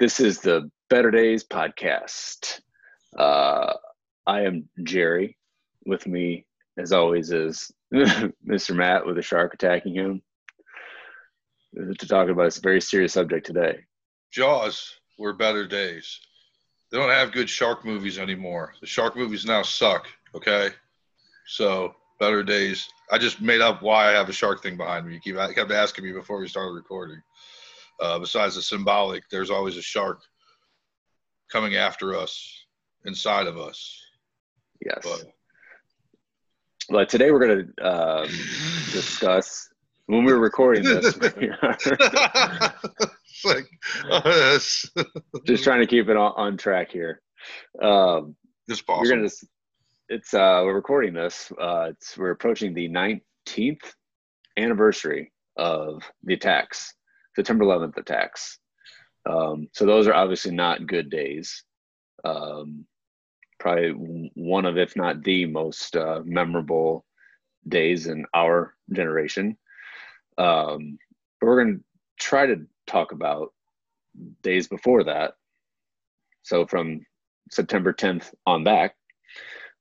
[0.00, 2.62] This is the Better Days podcast.
[3.18, 3.74] Uh,
[4.26, 5.36] I am Jerry.
[5.84, 6.46] With me,
[6.78, 8.74] as always, is Mr.
[8.74, 10.22] Matt with a shark attacking him
[11.76, 13.80] to talk about this very serious subject today.
[14.32, 16.18] Jaws were better days.
[16.90, 18.72] They don't have good shark movies anymore.
[18.80, 20.06] The shark movies now suck.
[20.34, 20.70] Okay,
[21.46, 22.88] so better days.
[23.12, 25.12] I just made up why I have a shark thing behind me.
[25.12, 27.20] You keep kept asking me before we started recording.
[28.00, 30.22] Uh, besides the symbolic, there's always a shark
[31.52, 32.64] coming after us,
[33.04, 34.00] inside of us.
[34.84, 35.00] Yes.
[35.02, 35.24] But,
[36.88, 38.28] but today we're going to um,
[38.92, 39.68] discuss
[40.06, 41.16] when we were recording this.
[43.44, 43.68] like,
[44.10, 44.58] oh,
[45.44, 47.20] just trying to keep it on, on track here.
[47.82, 48.36] Um,
[48.68, 49.08] it's possible.
[49.08, 49.30] We're gonna.
[50.08, 51.52] It's uh, we're recording this.
[51.60, 53.92] Uh, it's we're approaching the 19th
[54.56, 56.94] anniversary of the attacks
[57.36, 58.58] September 11th attacks.
[59.28, 61.64] Um, so those are obviously not good days.
[62.24, 62.86] Um,
[63.58, 63.90] probably
[64.34, 67.04] one of, if not the most uh, memorable
[67.68, 69.56] days in our generation.
[70.38, 70.98] Um,
[71.40, 71.84] but we're going to
[72.18, 73.52] try to talk about
[74.42, 75.34] days before that.
[76.42, 77.04] So from
[77.50, 78.94] September 10th on back.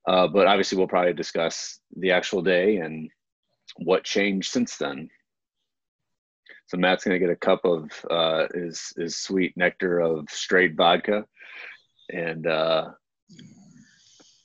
[0.07, 3.09] Uh, but obviously, we'll probably discuss the actual day and
[3.77, 5.09] what changed since then.
[6.69, 11.25] So Matt's gonna get a cup of uh, his his sweet nectar of straight vodka,
[12.13, 12.89] and uh,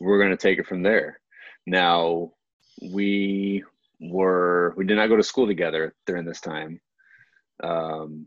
[0.00, 1.20] we're gonna take it from there.
[1.66, 2.32] Now
[2.80, 3.62] we
[4.00, 6.80] were we did not go to school together during this time,
[7.62, 8.26] um,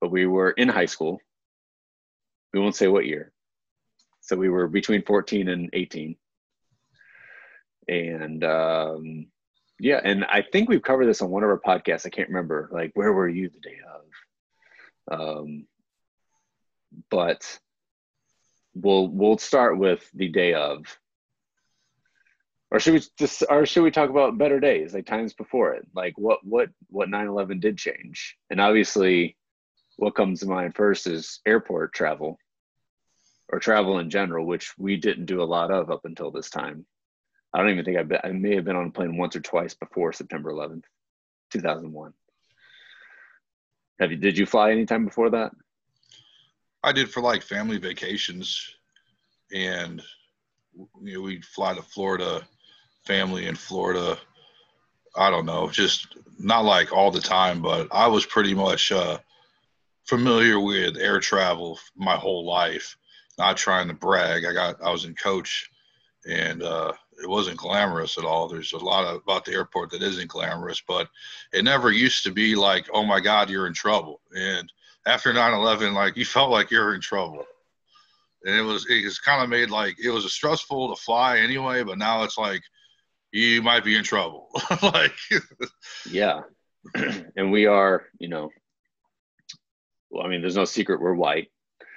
[0.00, 1.20] but we were in high school.
[2.52, 3.30] We won't say what year.
[4.22, 6.16] So we were between 14 and 18.
[7.86, 9.26] And um,
[9.80, 12.06] yeah, and I think we've covered this on one of our podcasts.
[12.06, 12.68] I can't remember.
[12.70, 13.78] Like, where were you the day
[15.10, 15.20] of?
[15.20, 15.66] Um,
[17.10, 17.58] but
[18.74, 20.84] we'll we'll start with the day of.
[22.70, 25.86] Or should we just or should we talk about better days, like times before it?
[25.94, 28.36] Like what what what 9/11 did change?
[28.50, 29.36] And obviously
[29.96, 32.38] what comes to mind first is airport travel
[33.48, 36.86] or travel in general, which we didn't do a lot of up until this time.
[37.52, 39.40] I don't even think I've been, I may have been on a plane once or
[39.40, 40.84] twice before September 11th,
[41.52, 42.12] 2001.
[43.98, 45.52] Have you, did you fly anytime before that?
[46.82, 48.74] I did for like family vacations
[49.52, 50.00] and
[51.02, 52.42] you know, we'd fly to Florida,
[53.04, 54.16] family in Florida.
[55.16, 59.18] I don't know, just not like all the time, but I was pretty much uh,
[60.04, 62.96] familiar with air travel my whole life.
[63.38, 64.44] Not trying to brag.
[64.44, 65.70] I got I was in coach,
[66.28, 66.92] and uh,
[67.22, 68.48] it wasn't glamorous at all.
[68.48, 71.08] There's a lot of, about the airport that isn't glamorous, but
[71.52, 74.20] it never used to be like, oh my God, you're in trouble.
[74.32, 74.70] And
[75.06, 77.44] after 9/11, like you felt like you're in trouble,
[78.44, 81.82] and it was it was kind of made like it was stressful to fly anyway,
[81.82, 82.62] but now it's like
[83.32, 84.48] you might be in trouble.
[84.82, 85.14] like
[86.08, 86.40] yeah,
[87.36, 88.50] and we are, you know,
[90.10, 91.50] well, I mean, there's no secret we're white,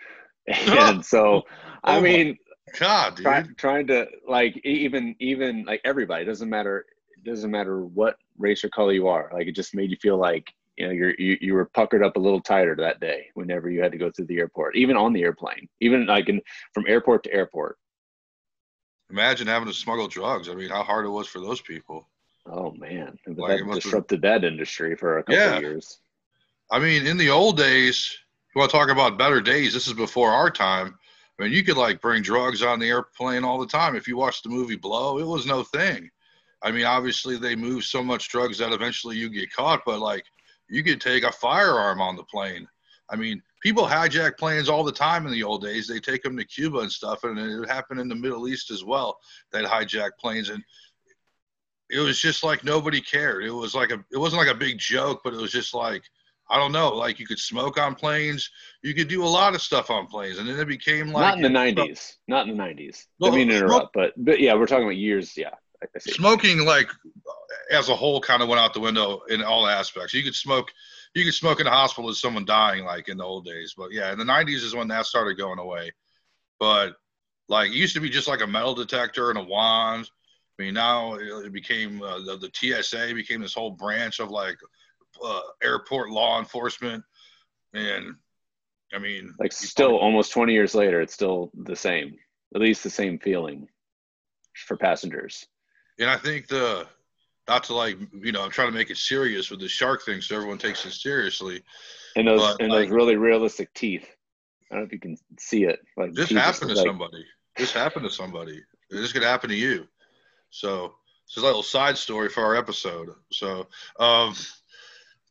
[0.48, 1.44] and so
[1.84, 2.38] I oh mean
[2.78, 3.24] God, dude.
[3.24, 6.86] Try, trying to like even even like everybody doesn't matter
[7.18, 9.30] it doesn't matter what race or color you are.
[9.34, 12.18] Like it just made you feel like you know you're you, you were puckered up
[12.18, 15.14] a little tighter that day whenever you had to go through the airport, even on
[15.14, 16.42] the airplane, even like in
[16.74, 17.78] from airport to airport.
[19.10, 20.50] Imagine having to smuggle drugs.
[20.50, 22.10] I mean, how hard it was for those people.
[22.46, 25.56] Oh man, like, that disrupted that industry for a couple yeah.
[25.56, 26.00] of years.
[26.72, 28.18] I mean, in the old days,
[28.54, 29.74] you want to talk about better days?
[29.74, 30.98] This is before our time.
[31.40, 33.96] I mean, you could like bring drugs on the airplane all the time.
[33.96, 36.10] If you watch the movie Blow, it was no thing.
[36.62, 40.24] I mean, obviously they move so much drugs that eventually you get caught, but like
[40.70, 42.68] you could take a firearm on the plane.
[43.10, 45.88] I mean, people hijack planes all the time in the old days.
[45.88, 48.84] They take them to Cuba and stuff, and it happened in the Middle East as
[48.84, 49.20] well.
[49.52, 50.64] That hijack planes, and
[51.90, 53.44] it was just like nobody cared.
[53.44, 56.04] It was like a, it wasn't like a big joke, but it was just like
[56.50, 58.50] I don't know, like you could smoke on planes,
[58.81, 61.38] you could do a lot of stuff on planes, and then it became like not
[61.38, 63.07] in the nineties, not in the nineties.
[63.24, 65.36] I mean, interrupt, but but yeah, we're talking about years.
[65.38, 65.51] Yeah,
[66.00, 66.90] smoking like
[67.72, 70.13] as a whole kind of went out the window in all aspects.
[70.13, 70.72] You could smoke,
[71.13, 73.74] you could smoke in a hospital as someone dying, like in the old days.
[73.78, 75.92] But yeah, in the nineties is when that started going away.
[76.60, 76.95] But
[77.48, 80.10] like it used to be just like a metal detector and a wand.
[80.60, 84.57] I mean, now it became uh, the, the TSA became this whole branch of like
[85.24, 87.04] uh, airport law enforcement,
[87.74, 88.15] and
[88.94, 92.15] I mean, like still almost 20 years later, it's still the same,
[92.56, 93.68] at least the same feeling
[94.54, 95.45] for passengers.
[96.00, 96.88] And I think the
[97.48, 100.21] not to like you know I'm trying to make it serious with the shark thing
[100.21, 101.62] so everyone takes it seriously.
[102.16, 104.07] And those but, and like, those really realistic teeth.
[104.71, 105.80] I don't know if you can see it.
[105.98, 107.25] Like this happened to like, somebody.
[107.57, 108.62] This happened to somebody.
[108.89, 109.88] This could happen to you.
[110.50, 110.94] So
[111.25, 113.09] it's a little side story for our episode.
[113.31, 113.68] So
[114.00, 114.36] um,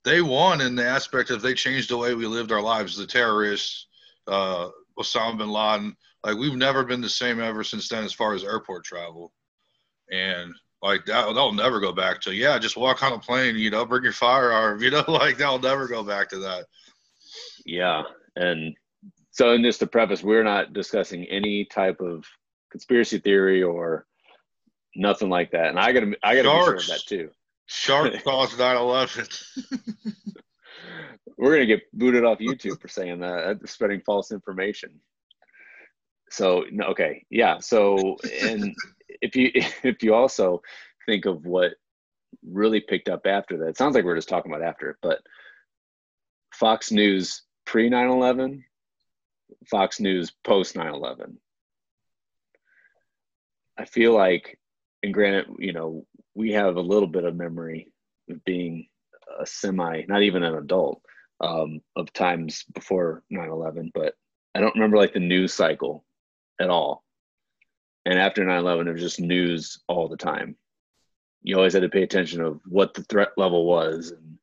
[0.04, 2.96] they won in the aspect of they changed the way we lived our lives.
[2.96, 3.86] The terrorists,
[4.26, 4.68] uh,
[4.98, 8.44] Osama bin Laden, like we've never been the same ever since then as far as
[8.44, 9.32] airport travel.
[10.10, 10.52] And
[10.82, 13.84] like that, that'll never go back to yeah, just walk on a plane, you know,
[13.84, 16.66] bring your firearm, you know, like that'll never go back to that.
[17.64, 18.02] Yeah,
[18.36, 18.74] and
[19.30, 22.24] so in just to preface, we're not discussing any type of
[22.70, 24.06] conspiracy theory or
[24.94, 25.68] nothing like that.
[25.68, 26.64] And I gotta, I gotta Sharks.
[26.64, 27.30] be sure of that too.
[27.72, 29.44] Shark caused 9/11.
[31.36, 35.00] we're gonna get booted off YouTube for saying that, uh, spreading false information.
[36.30, 37.58] So okay, yeah.
[37.58, 38.74] So and
[39.20, 39.50] if you
[39.82, 40.62] if you also
[41.06, 41.72] think of what
[42.46, 45.20] really picked up after that, it sounds like we're just talking about after it, but
[46.52, 48.64] Fox News pre 9 11,
[49.70, 51.38] Fox News post 9 11.
[53.78, 54.58] I feel like,
[55.02, 57.92] and granted, you know, we have a little bit of memory
[58.30, 58.88] of being
[59.40, 61.02] a semi, not even an adult,
[61.40, 64.14] um, of times before 9 11, but
[64.54, 66.04] I don't remember like the news cycle
[66.60, 67.04] at all.
[68.06, 70.56] And after 9 11, it was just news all the time.
[71.42, 74.38] You always had to pay attention of what the threat level was and,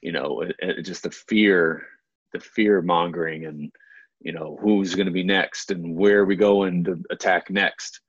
[0.00, 1.86] you know, it, it just the fear,
[2.32, 3.72] the fear mongering and,
[4.20, 8.00] you know, who's going to be next and where are we going to attack next.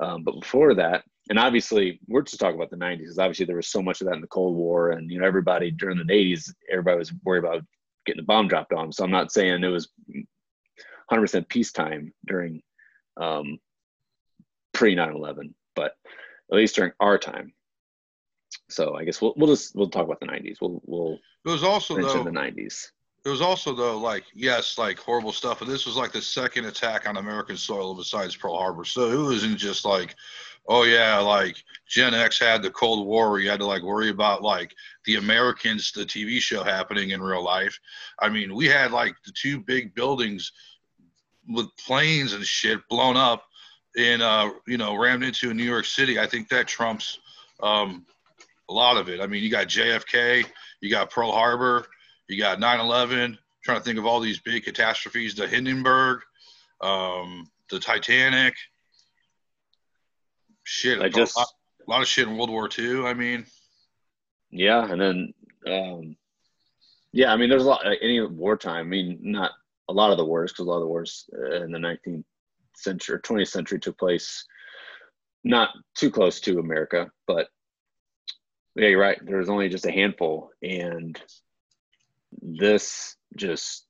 [0.00, 3.56] Um, but before that, and obviously we're just talking about the 90s because obviously there
[3.56, 6.04] was so much of that in the cold war and you know everybody during the
[6.04, 7.62] 80s everybody was worried about
[8.06, 9.90] getting a bomb dropped on them so i'm not saying it was
[11.10, 12.62] 100% peacetime during
[13.16, 13.58] um,
[14.72, 15.92] pre 9/11, but
[16.50, 17.52] at least during our time.
[18.70, 20.56] So I guess we'll we'll just we'll talk about the 90s.
[20.60, 22.86] We'll we'll it was also though, the 90s.
[23.28, 26.64] It was also though like yes, like horrible stuff, but this was like the second
[26.64, 28.86] attack on American soil besides Pearl Harbor.
[28.86, 30.16] So it wasn't just like,
[30.66, 34.08] oh yeah, like Gen X had the Cold War where you had to like worry
[34.08, 37.78] about like the Americans, the TV show happening in real life.
[38.18, 40.50] I mean, we had like the two big buildings
[41.46, 43.44] with planes and shit blown up
[43.94, 47.18] in uh, you know rammed into New York City, I think that trumps
[47.62, 48.06] um,
[48.70, 49.20] a lot of it.
[49.20, 50.46] I mean, you got JFK,
[50.80, 51.84] you got Pearl Harbor,
[52.28, 53.38] you got 9/11.
[53.64, 56.20] Trying to think of all these big catastrophes: the Hindenburg,
[56.80, 58.54] um, the Titanic.
[60.64, 61.48] Shit, I just a lot,
[61.86, 63.06] a lot, of shit in World War II.
[63.06, 63.46] I mean,
[64.50, 65.34] yeah, and then
[65.66, 66.16] um,
[67.12, 67.84] yeah, I mean, there's a lot.
[68.00, 68.86] Any wartime.
[68.86, 69.52] I mean, not
[69.88, 72.24] a lot of the wars, because a lot of the wars uh, in the 19th
[72.76, 74.44] century or 20th century took place
[75.44, 77.48] not too close to America, but
[78.74, 79.18] yeah, you're right.
[79.24, 81.20] There was only just a handful, and
[82.32, 83.86] this just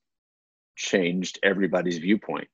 [0.75, 2.47] changed everybody's viewpoint,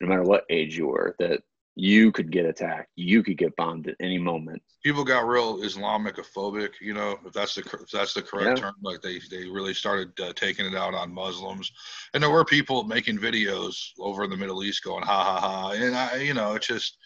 [0.00, 1.16] no matter what age you were.
[1.18, 1.42] That
[1.74, 4.62] you could get attacked, you could get bombed at any moment.
[4.84, 8.64] People got real islamicophobic you know, if that's the if that's the correct yeah.
[8.64, 8.74] term.
[8.82, 11.72] Like they they really started uh, taking it out on Muslims,
[12.14, 15.70] and there were people making videos over in the Middle East going ha ha ha,
[15.70, 16.98] and I you know it just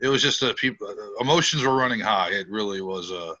[0.00, 2.30] it was just a people emotions were running high.
[2.30, 3.34] It really was a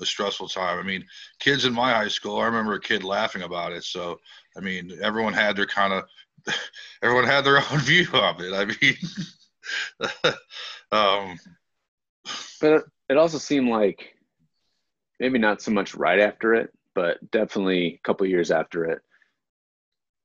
[0.00, 0.78] a stressful time.
[0.78, 1.04] I mean,
[1.38, 3.84] kids in my high school, I remember a kid laughing about it.
[3.84, 4.18] So
[4.56, 6.04] I mean, everyone had their kind of
[7.02, 8.52] everyone had their own view of it.
[8.52, 8.96] I mean.
[10.92, 11.38] um,
[12.60, 14.14] but it also seemed like
[15.20, 19.02] maybe not so much right after it, but definitely a couple years after it,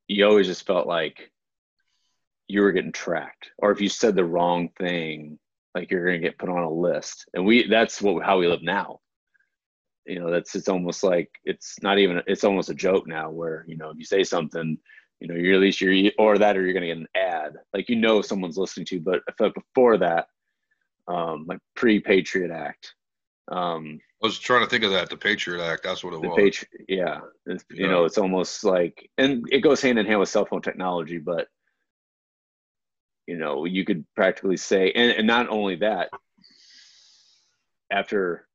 [0.08, 1.32] you always just felt like
[2.48, 5.38] you were getting tracked, or if you said the wrong thing,
[5.76, 7.28] like you're going to get put on a list.
[7.34, 9.02] And we that's what how we live now.
[10.08, 13.66] You know, that's it's almost like it's not even it's almost a joke now, where
[13.68, 14.78] you know if you say something
[15.20, 17.56] you know, you're at least you're or that or you're gonna get an ad.
[17.74, 19.22] Like you know someone's listening to, you but
[19.54, 20.28] before that,
[21.08, 22.94] um, like pre-Patriot Act.
[23.50, 25.10] Um, I was trying to think of that.
[25.10, 25.84] The Patriot Act.
[25.84, 26.38] That's what it the was.
[26.38, 27.22] Patri- yeah.
[27.48, 27.58] yeah.
[27.70, 31.18] You know, it's almost like, and it goes hand in hand with cell phone technology,
[31.18, 31.48] but
[33.26, 36.10] you know, you could practically say, and, and not only that,
[37.92, 38.47] after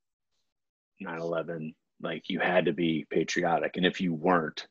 [1.05, 3.77] 9-11, like you had to be patriotic.
[3.77, 4.67] And if you weren't,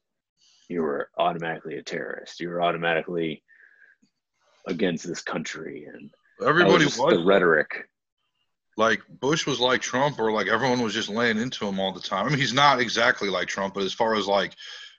[0.69, 2.39] you were automatically a terrorist.
[2.39, 3.43] You were automatically
[4.67, 6.11] against this country, and
[6.45, 7.88] everybody was, was the rhetoric.
[8.77, 12.00] Like Bush was like Trump, or like everyone was just laying into him all the
[12.00, 12.25] time.
[12.25, 14.53] I mean, he's not exactly like Trump, but as far as like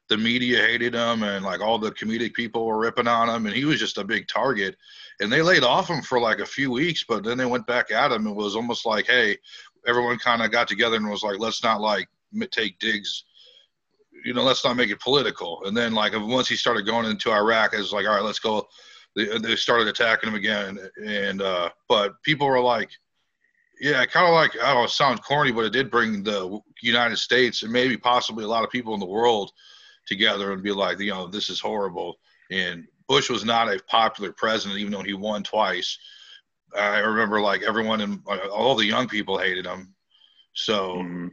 [0.08, 3.54] the media hated him and like all the comedic people were ripping on him and
[3.54, 4.76] he was just a big target
[5.20, 7.90] and they laid off him for like a few weeks but then they went back
[7.90, 9.38] at him and was almost like hey
[9.86, 12.08] everyone kind of got together and was like let's not like
[12.50, 13.24] take digs
[14.24, 15.64] you know, let's not make it political.
[15.64, 18.38] And then like once he started going into Iraq, it was like, all right, let's
[18.38, 18.68] go.
[19.14, 22.90] They, they started attacking him again, and uh, but people were like,
[23.78, 26.60] yeah, kind of like I don't know, it sounds corny, but it did bring the
[26.80, 29.52] United States and maybe possibly a lot of people in the world
[30.06, 32.16] together and be like, you know, this is horrible.
[32.50, 35.98] And Bush was not a popular president, even though he won twice.
[36.78, 39.94] I remember like everyone and all the young people hated him.
[40.54, 41.28] So, mm-hmm.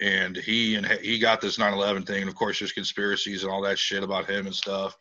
[0.00, 3.62] and he and he got this 9/11 thing, and of course there's conspiracies and all
[3.62, 4.96] that shit about him and stuff.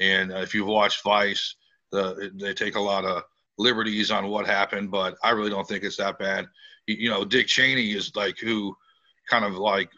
[0.00, 1.54] And uh, if you've watched Vice,
[1.90, 3.22] the, they take a lot of
[3.58, 6.46] liberties on what happened, but I really don't think it's that bad.
[6.86, 8.74] You, you know, Dick Cheney is like who
[9.28, 9.90] kind of like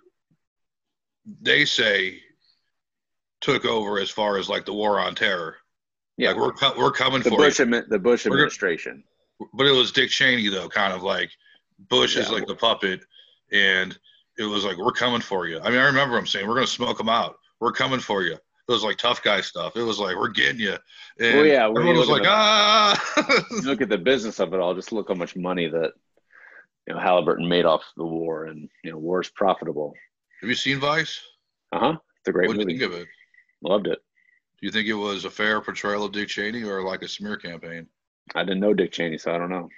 [1.40, 2.20] they say
[3.40, 5.56] took over as far as like the war on terror.
[6.16, 9.02] Yeah, like we're we're coming the for Bush admi- the Bush administration.
[9.52, 11.30] but it was Dick Cheney though, kind of like
[11.88, 12.22] Bush yeah.
[12.22, 13.00] is like the puppet,
[13.52, 13.98] and
[14.38, 15.60] it was like we're coming for you.
[15.60, 17.36] I mean, I remember him saying we're going to smoke them out.
[17.60, 18.34] We're coming for you.
[18.34, 19.76] It was like tough guy stuff.
[19.76, 20.76] It was like we're getting you.
[21.20, 23.44] And well, yeah, everyone was like, the, ah.
[23.64, 24.74] look at the business of it all.
[24.74, 25.92] Just look how much money that
[26.86, 29.92] you know Halliburton made off the war, and you know, war is profitable.
[30.40, 31.20] Have you seen Vice?
[31.72, 31.96] Uh huh.
[32.20, 32.64] It's a great what movie.
[32.64, 33.08] What do you think of it?
[33.62, 33.98] Loved it.
[34.64, 37.86] You think it was a fair portrayal of Dick Cheney or like a smear campaign?
[38.34, 39.68] I didn't know Dick Cheney, so I don't know.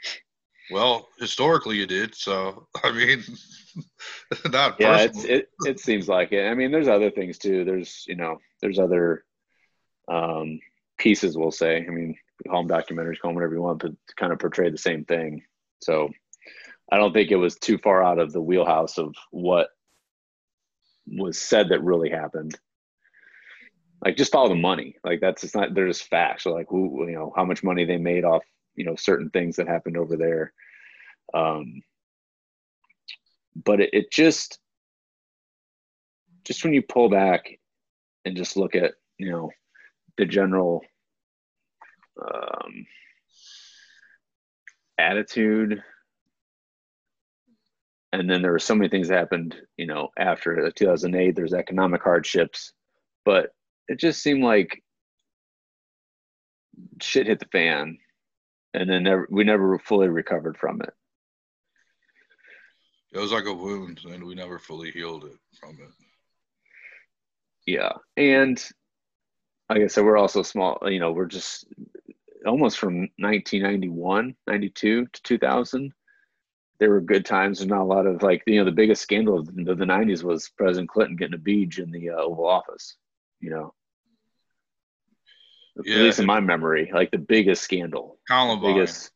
[0.70, 2.14] Well, historically, you did.
[2.14, 3.24] So I mean,
[4.52, 4.98] not yeah.
[4.98, 6.48] It's, it it seems like it.
[6.48, 7.64] I mean, there's other things too.
[7.64, 9.24] There's you know, there's other
[10.06, 10.60] um,
[10.98, 11.36] pieces.
[11.36, 11.78] We'll say.
[11.84, 12.16] I mean,
[12.48, 15.04] call them documentaries, call them whatever you want, but to kind of portray the same
[15.04, 15.42] thing.
[15.82, 16.10] So
[16.92, 19.66] I don't think it was too far out of the wheelhouse of what
[21.08, 22.56] was said that really happened
[24.04, 24.96] like just follow the money.
[25.04, 26.44] Like that's it's not they're just facts.
[26.44, 29.56] So like who you know how much money they made off you know certain things
[29.56, 30.52] that happened over there.
[31.34, 31.82] Um
[33.64, 34.58] but it, it just
[36.44, 37.58] just when you pull back
[38.24, 39.50] and just look at you know
[40.18, 40.82] the general
[42.20, 42.86] um
[44.98, 45.82] attitude
[48.12, 52.02] and then there were so many things that happened you know after 2008 there's economic
[52.02, 52.72] hardships
[53.24, 53.50] but
[53.88, 54.82] it just seemed like
[57.00, 57.98] shit hit the fan
[58.74, 60.92] and then never, we never fully recovered from it
[63.12, 65.90] it was like a wound and we never fully healed it from it
[67.66, 68.68] yeah and
[69.70, 71.66] like i said we're also small you know we're just
[72.46, 75.92] almost from 1991 92 to 2000
[76.78, 79.38] there were good times there's not a lot of like you know the biggest scandal
[79.38, 82.96] of the, the 90s was president clinton getting a beach in the uh, oval office
[83.40, 83.72] you know.
[85.84, 88.18] Yeah, At least in my memory, like the biggest scandal.
[88.28, 88.74] Columbine.
[88.74, 89.10] Biggest,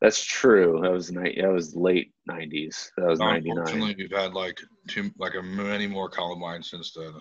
[0.00, 0.80] that's true.
[0.82, 1.36] That was night.
[1.40, 2.90] That was late '90s.
[2.96, 3.58] That was '99.
[3.58, 4.58] Unfortunately, we've had like
[4.88, 7.12] two, like a many more Columbine since then.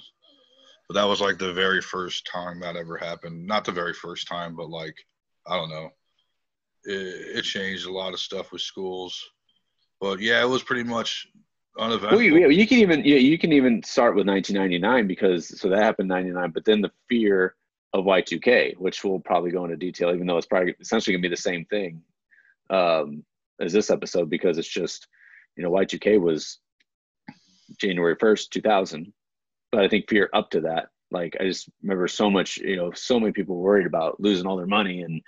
[0.88, 3.46] But that was like the very first time that ever happened.
[3.46, 4.96] Not the very first time, but like
[5.48, 5.90] I don't know.
[6.86, 9.22] It, it changed a lot of stuff with schools.
[10.00, 11.28] But yeah, it was pretty much
[11.80, 12.18] uneventful.
[12.18, 15.82] Well, you, you can even yeah, you can even start with 1999 because so that
[15.82, 17.56] happened 99, but then the fear
[17.94, 21.30] of Y2K, which we'll probably go into detail, even though it's probably essentially gonna be
[21.30, 22.02] the same thing
[22.70, 23.24] um,
[23.60, 25.08] as this episode because it's just
[25.56, 26.60] you know Y2K was
[27.80, 29.14] January 1st, 2000,
[29.72, 30.88] but I think fear up to that.
[31.12, 34.58] Like I just remember so much, you know, so many people worried about losing all
[34.58, 35.22] their money, and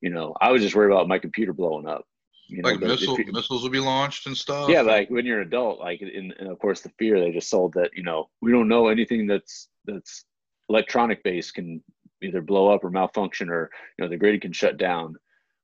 [0.00, 2.04] you know, I was just worried about my computer blowing up
[2.48, 4.70] you know, like missile, you, missiles will be launched and stuff.
[4.70, 7.50] Yeah, like when you're an adult, like and, and of course the fear they just
[7.50, 10.24] sold that you know we don't know anything that's that's
[10.70, 11.82] electronic based can
[12.22, 15.16] either blow up or malfunction or you know the grid can shut down.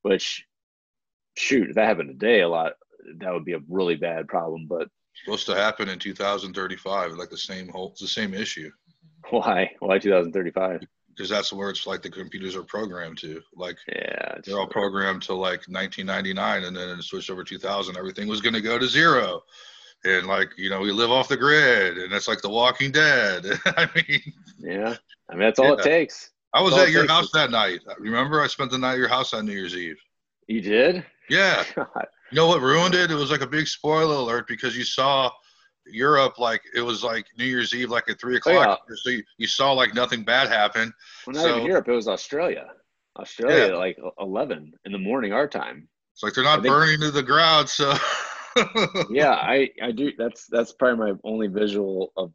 [0.02, 0.44] Which,
[1.37, 2.73] shoot, if that happened today, a lot
[3.18, 4.66] that would be a really bad problem.
[4.68, 4.88] But
[5.25, 8.70] supposed to happen in 2035, like the same whole, it's the same issue.
[9.30, 9.70] Why?
[9.80, 10.82] Why 2035?
[11.14, 13.40] because that's where it's like the computers are programmed to.
[13.54, 17.96] Like, yeah, they're all programmed to like 1999, and then it switched over 2000.
[17.96, 19.42] Everything was going to go to zero,
[20.04, 23.46] and like you know, we live off the grid, and it's like The Walking Dead.
[23.66, 24.96] I mean, yeah,
[25.30, 25.73] I mean that's all yeah.
[25.75, 26.30] it takes.
[26.54, 27.80] I was at your house that night.
[27.99, 29.99] Remember, I spent the night at your house on New Year's Eve.
[30.46, 31.04] You did?
[31.28, 31.64] Yeah.
[31.75, 32.06] God.
[32.30, 33.11] You know what ruined it?
[33.11, 35.30] It was like a big spoiler alert because you saw
[35.87, 38.80] Europe, like it was like New Year's Eve, like at three o'clock.
[38.82, 38.96] Oh, yeah.
[39.02, 40.92] So you, you, saw like nothing bad happen.
[41.26, 41.88] Well, not so, even Europe.
[41.88, 42.68] It was Australia.
[43.18, 43.78] Australia, yeah.
[43.78, 45.88] like eleven in the morning our time.
[46.12, 47.68] It's like they're not think, burning to the ground.
[47.68, 47.94] So
[49.11, 50.12] yeah, I I do.
[50.16, 52.32] That's that's probably my only visual of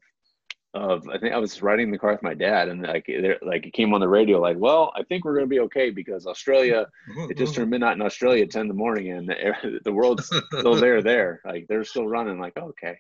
[0.74, 3.10] of I think I was riding the car with my dad and like
[3.42, 6.28] like it came on the radio like well I think we're gonna be okay because
[6.28, 6.86] Australia
[7.28, 10.76] it just turned midnight in Australia ten in the morning and the, the world's still
[10.80, 13.00] there there like they're still running like okay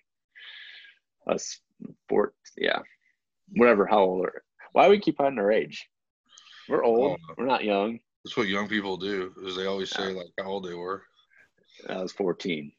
[1.27, 1.59] us
[2.07, 2.79] four, yeah,
[3.51, 3.85] whatever.
[3.85, 4.43] How old are?
[4.73, 5.87] Why do we keep hiding our age?
[6.67, 7.19] We're old.
[7.37, 7.99] We're not young.
[8.23, 9.33] That's what young people do.
[9.43, 11.03] Is they always say like how old they were.
[11.87, 12.71] I was 14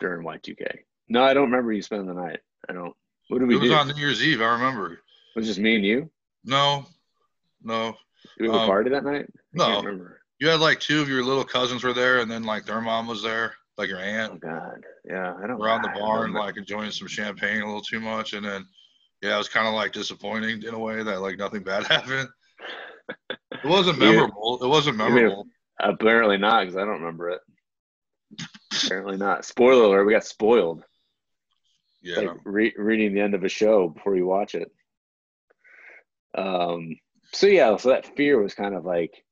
[0.00, 0.78] during Y2K.
[1.08, 2.40] No, I don't remember you spending the night.
[2.68, 2.94] I don't.
[3.28, 3.74] What did we It was do?
[3.74, 4.40] on New Year's Eve.
[4.40, 4.92] I remember.
[4.94, 4.98] it
[5.36, 6.10] was just me and you.
[6.44, 6.84] No,
[7.62, 7.96] no,
[8.38, 9.26] Did we have a Um, party that night?
[9.28, 9.76] I no.
[9.80, 10.20] remember.
[10.40, 13.06] You had like two of your little cousins were there, and then like their mom
[13.06, 14.32] was there, like your aunt.
[14.34, 15.60] Oh God, yeah, I don't.
[15.62, 18.66] around the don't barn, like enjoying some champagne a little too much, and then
[19.22, 22.28] yeah, it was kind of like disappointing in a way that like nothing bad happened.
[23.28, 24.58] It wasn't memorable.
[24.62, 25.46] It wasn't memorable.
[25.80, 27.40] Apparently not, because I don't remember it.
[28.84, 29.44] Apparently not.
[29.46, 30.82] Spoiler alert: we got spoiled.
[32.04, 34.70] Yeah, like re- reading the end of a show before you watch it.
[36.36, 36.96] Um.
[37.32, 39.24] So yeah, so that fear was kind of like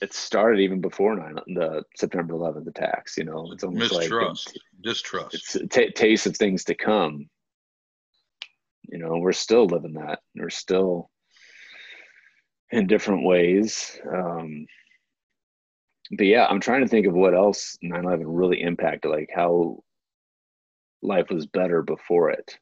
[0.00, 3.16] it started even before nine the September 11th attacks.
[3.16, 5.34] You know, it's almost mistrust, like distrust.
[5.34, 7.28] it's a t- taste of things to come.
[8.82, 10.20] You know, we're still living that.
[10.34, 11.10] We're still
[12.70, 13.98] in different ways.
[14.12, 14.66] Um,
[16.10, 19.82] but yeah, I'm trying to think of what else 9/11 really impacted, like how
[21.04, 22.58] life was better before it.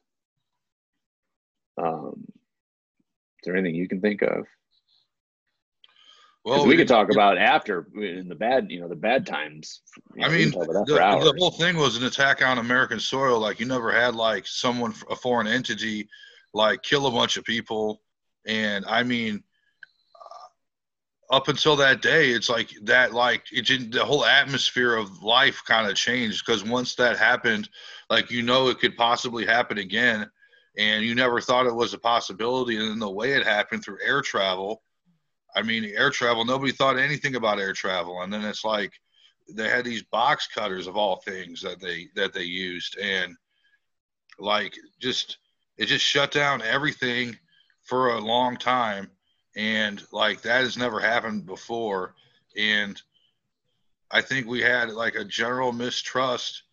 [1.81, 4.45] Um, is there anything you can think of?
[6.45, 9.81] well, we could talk about after in the bad, you know, the bad times.
[10.13, 12.03] You I know, we mean, can talk about that the, the whole thing was an
[12.03, 13.39] attack on American soil.
[13.39, 16.09] Like you never had like someone, a foreign entity,
[16.53, 18.01] like kill a bunch of people.
[18.45, 19.41] And I mean,
[21.29, 25.61] up until that day, it's like that, like it didn't, the whole atmosphere of life
[25.65, 27.69] kind of changed because once that happened,
[28.09, 30.29] like you know, it could possibly happen again.
[30.77, 32.77] And you never thought it was a possibility.
[32.77, 34.81] And then the way it happened through air travel,
[35.55, 38.21] I mean, air travel, nobody thought anything about air travel.
[38.21, 38.91] And then it's like,
[39.49, 43.35] they had these box cutters of all things that they that they used and
[44.39, 45.37] like just
[45.77, 47.37] it just shut down everything
[47.83, 49.09] for a long time
[49.55, 52.15] and like that has never happened before
[52.57, 53.01] and
[54.11, 56.63] i think we had like a general mistrust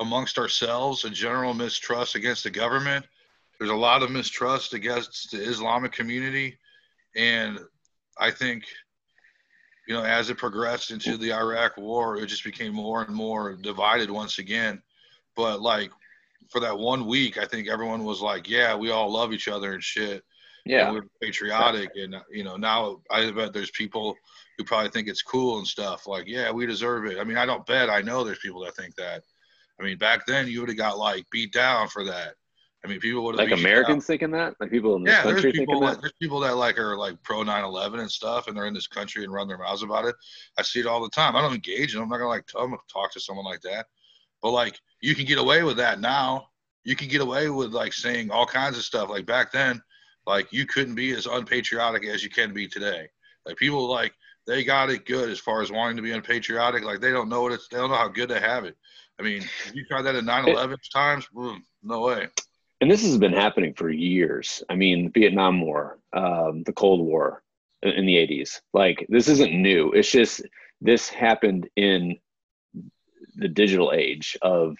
[0.00, 3.06] amongst ourselves a general mistrust against the government
[3.58, 6.56] there's a lot of mistrust against the islamic community
[7.16, 7.58] and
[8.18, 8.64] i think
[9.86, 13.54] you know, as it progressed into the Iraq war, it just became more and more
[13.54, 14.82] divided once again.
[15.36, 15.90] But like
[16.50, 19.72] for that one week, I think everyone was like, yeah, we all love each other
[19.72, 20.24] and shit.
[20.64, 21.90] Yeah, we're patriotic.
[21.96, 24.16] And, you know, now I bet there's people
[24.56, 26.06] who probably think it's cool and stuff.
[26.06, 27.18] Like, yeah, we deserve it.
[27.18, 27.90] I mean, I don't bet.
[27.90, 29.22] I know there's people that think that.
[29.80, 32.34] I mean, back then you would have got like beat down for that.
[32.84, 35.36] I mean, people would have like Americans thinking that, like people in this yeah, there's
[35.36, 36.00] country people thinking that, that.
[36.02, 39.24] there's people that like are like pro 9/11 and stuff, and they're in this country
[39.24, 40.14] and run their mouths about it.
[40.58, 41.34] I see it all the time.
[41.34, 43.62] I don't engage, and I'm not gonna like tell them to talk to someone like
[43.62, 43.86] that.
[44.42, 46.48] But like, you can get away with that now.
[46.84, 49.08] You can get away with like saying all kinds of stuff.
[49.08, 49.82] Like back then,
[50.26, 53.08] like you couldn't be as unpatriotic as you can be today.
[53.46, 54.12] Like people like
[54.46, 56.84] they got it good as far as wanting to be unpatriotic.
[56.84, 57.68] Like they don't know what it's.
[57.68, 58.76] They don't know how good they have it.
[59.18, 62.28] I mean, you tried that at 9/11 times, mm, no way.
[62.80, 64.62] and this has been happening for years.
[64.68, 67.42] I mean, Vietnam War, um, the Cold War
[67.82, 68.60] in in the 80s.
[68.72, 69.92] Like, this isn't new.
[69.92, 70.42] It's just
[70.80, 72.18] this happened in
[73.36, 74.76] the digital age of,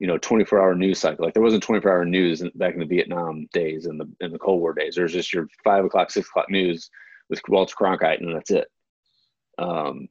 [0.00, 1.24] you know, 24 hour news cycle.
[1.24, 4.38] Like, there wasn't 24 hour news back in the Vietnam days and the, in the
[4.38, 4.96] Cold War days.
[4.96, 6.90] There's just your five o'clock, six o'clock news
[7.28, 8.66] with Walter Cronkite, and that's it.
[9.58, 10.08] Um,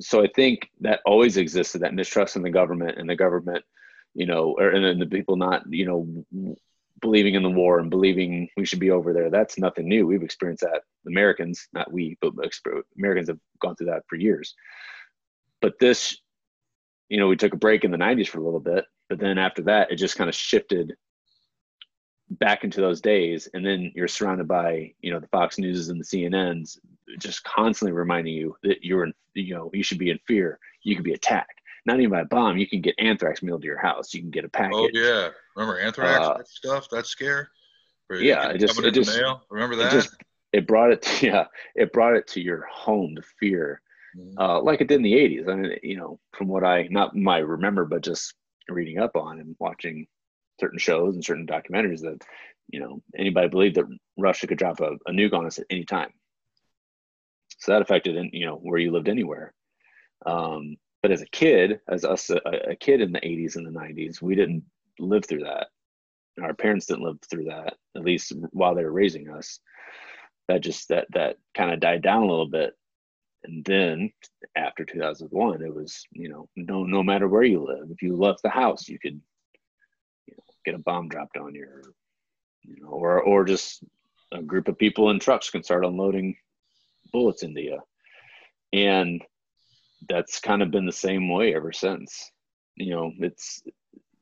[0.00, 3.64] so I think that always existed that mistrust in the government and the government
[4.14, 6.56] you know, or, and then the people not, you know,
[7.00, 9.28] believing in the war and believing we should be over there.
[9.28, 10.06] That's nothing new.
[10.06, 10.82] We've experienced that.
[11.06, 12.32] Americans, not we, but
[12.96, 14.54] Americans have gone through that for years.
[15.60, 16.18] But this,
[17.08, 19.38] you know, we took a break in the 90s for a little bit, but then
[19.38, 20.94] after that, it just kind of shifted
[22.30, 23.48] back into those days.
[23.52, 26.78] And then you're surrounded by, you know, the Fox News and the CNNs
[27.18, 30.58] just constantly reminding you that you're in, you know, you should be in fear.
[30.82, 33.66] You could be attacked not even by a bomb, you can get anthrax mailed to
[33.66, 34.14] your house.
[34.14, 34.72] You can get a package.
[34.74, 36.88] Oh yeah, remember anthrax Uh, that stuff?
[36.90, 37.50] That's scare.
[38.10, 39.44] Yeah, it just- it just- mail?
[39.50, 40.14] remember It just
[40.52, 43.82] it brought it to yeah, it brought it to your home, the fear.
[44.38, 45.48] Uh, like it did in the '80s.
[45.48, 48.34] I mean, you know, from what I not my remember, but just
[48.68, 50.06] reading up on and watching
[50.60, 52.22] certain shows and certain documentaries that
[52.68, 55.84] you know anybody believed that Russia could drop a, a nuke on us at any
[55.84, 56.12] time.
[57.58, 59.54] So that affected, in, you know, where you lived anywhere.
[60.26, 63.78] Um, but as a kid, as us a, a kid in the 80s and the
[63.78, 64.64] 90s, we didn't
[64.98, 65.68] live through that.
[66.42, 69.60] Our parents didn't live through that, at least while they were raising us.
[70.48, 72.74] That just that that kind of died down a little bit.
[73.44, 74.10] And then
[74.56, 78.42] after 2001, it was, you know, no no matter where you live, if you left
[78.42, 79.20] the house, you could
[80.64, 81.82] get a bomb dropped on you, or,
[82.62, 83.84] you know, or or just
[84.32, 86.36] a group of people in trucks can start unloading
[87.12, 87.80] bullets into you,
[88.72, 89.22] and
[90.08, 92.30] that's kind of been the same way ever since.
[92.76, 93.62] You know, it's,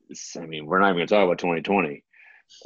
[0.09, 2.03] it's I mean, we're not even going to talk about 2020.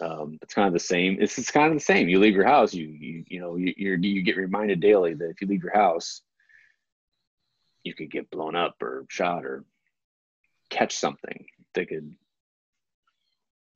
[0.01, 1.17] Um, it's kind of the same.
[1.21, 2.09] It's, it's kind of the same.
[2.09, 5.29] You leave your house, you you you know, you you you get reminded daily that
[5.29, 6.23] if you leave your house,
[7.83, 9.63] you could get blown up or shot or
[10.69, 12.15] catch something that could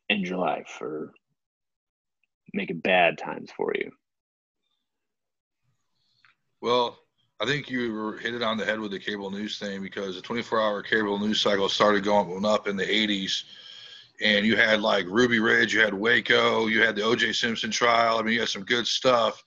[0.09, 1.13] end your life or
[2.53, 3.91] make it bad times for you.
[6.61, 6.99] Well,
[7.39, 10.21] I think you hit it on the head with the cable news thing because the
[10.21, 13.43] 24 hour cable news cycle started going up in the 80s.
[14.23, 18.19] And you had like Ruby Ridge, you had Waco, you had the OJ Simpson trial.
[18.19, 19.43] I mean, you had some good stuff.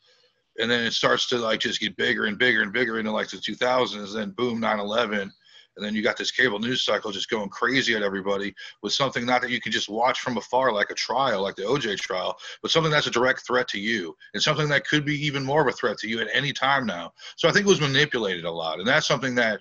[0.59, 3.29] And then it starts to like just get bigger and bigger and bigger into like
[3.29, 4.15] the 2000s.
[4.15, 5.33] Then boom, 9 11
[5.77, 9.25] and then you got this cable news cycle just going crazy at everybody with something
[9.27, 12.37] not that you can just watch from afar like a trial like the oj trial
[12.63, 15.63] but something that's a direct threat to you and something that could be even more
[15.63, 18.45] of a threat to you at any time now so i think it was manipulated
[18.45, 19.61] a lot and that's something that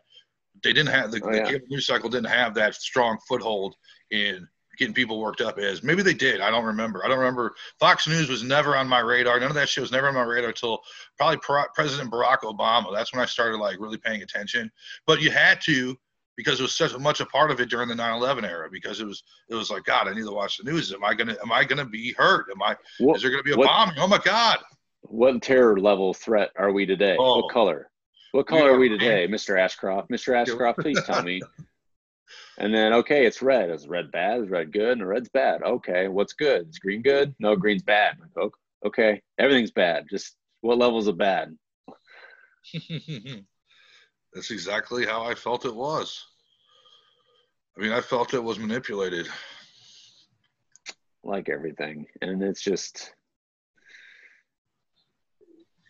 [0.64, 1.44] they didn't have the, oh, yeah.
[1.44, 3.76] the cable news cycle didn't have that strong foothold
[4.12, 5.84] in getting people worked up is.
[5.84, 9.00] maybe they did i don't remember i don't remember fox news was never on my
[9.00, 10.80] radar none of that shit was never on my radar until
[11.18, 11.38] probably
[11.76, 14.72] president barack obama that's when i started like really paying attention
[15.06, 15.98] but you had to
[16.36, 18.70] because it was such much a part of it during the 9/11 era.
[18.72, 20.94] Because it was it was like God, I need to watch the news.
[20.94, 22.48] Am I gonna am I gonna be hurt?
[22.52, 23.96] Am I what, is there gonna be a what, bombing?
[23.98, 24.60] Oh my God!
[25.02, 27.16] What terror level threat are we today?
[27.20, 27.90] Oh, what color?
[28.32, 29.60] What color we are, are we today, Mr.
[29.60, 30.10] Ashcroft?
[30.10, 30.36] Mr.
[30.36, 31.42] Ashcroft, please tell me.
[32.64, 33.70] And then okay, it's red.
[33.70, 34.40] Is red bad?
[34.40, 34.98] Is red good?
[34.98, 35.64] And red's bad.
[35.64, 36.70] Okay, what's good?
[36.70, 37.36] Is green good?
[37.38, 38.16] No, green's bad.
[38.86, 40.06] Okay, everything's bad.
[40.10, 41.58] Just what levels of bad?
[44.34, 46.24] That's exactly how I felt it was.
[47.78, 49.28] I mean, I felt it was manipulated.
[51.22, 52.06] Like everything.
[52.22, 53.12] And it's just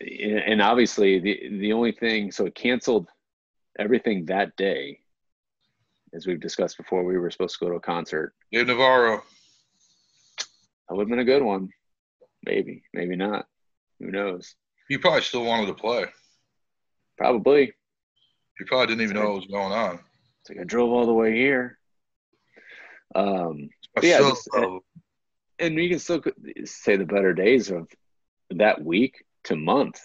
[0.00, 3.06] and obviously the the only thing so it canceled
[3.78, 4.98] everything that day
[6.14, 8.32] as we've discussed before we were supposed to go to a concert.
[8.52, 9.22] Dave navarro.
[10.88, 11.70] That would have been a good one.
[12.46, 13.46] Maybe maybe not.
[13.98, 14.54] Who knows?
[14.88, 16.06] You probably still wanted to play.
[17.16, 17.72] Probably.
[18.60, 19.98] You probably didn't even know what was going on.
[20.40, 21.78] It's like I drove all the way here.
[23.14, 23.70] Um,
[24.02, 24.80] yeah, just, and,
[25.58, 26.22] and you can still
[26.64, 27.88] say the better days of
[28.50, 30.00] that week to month.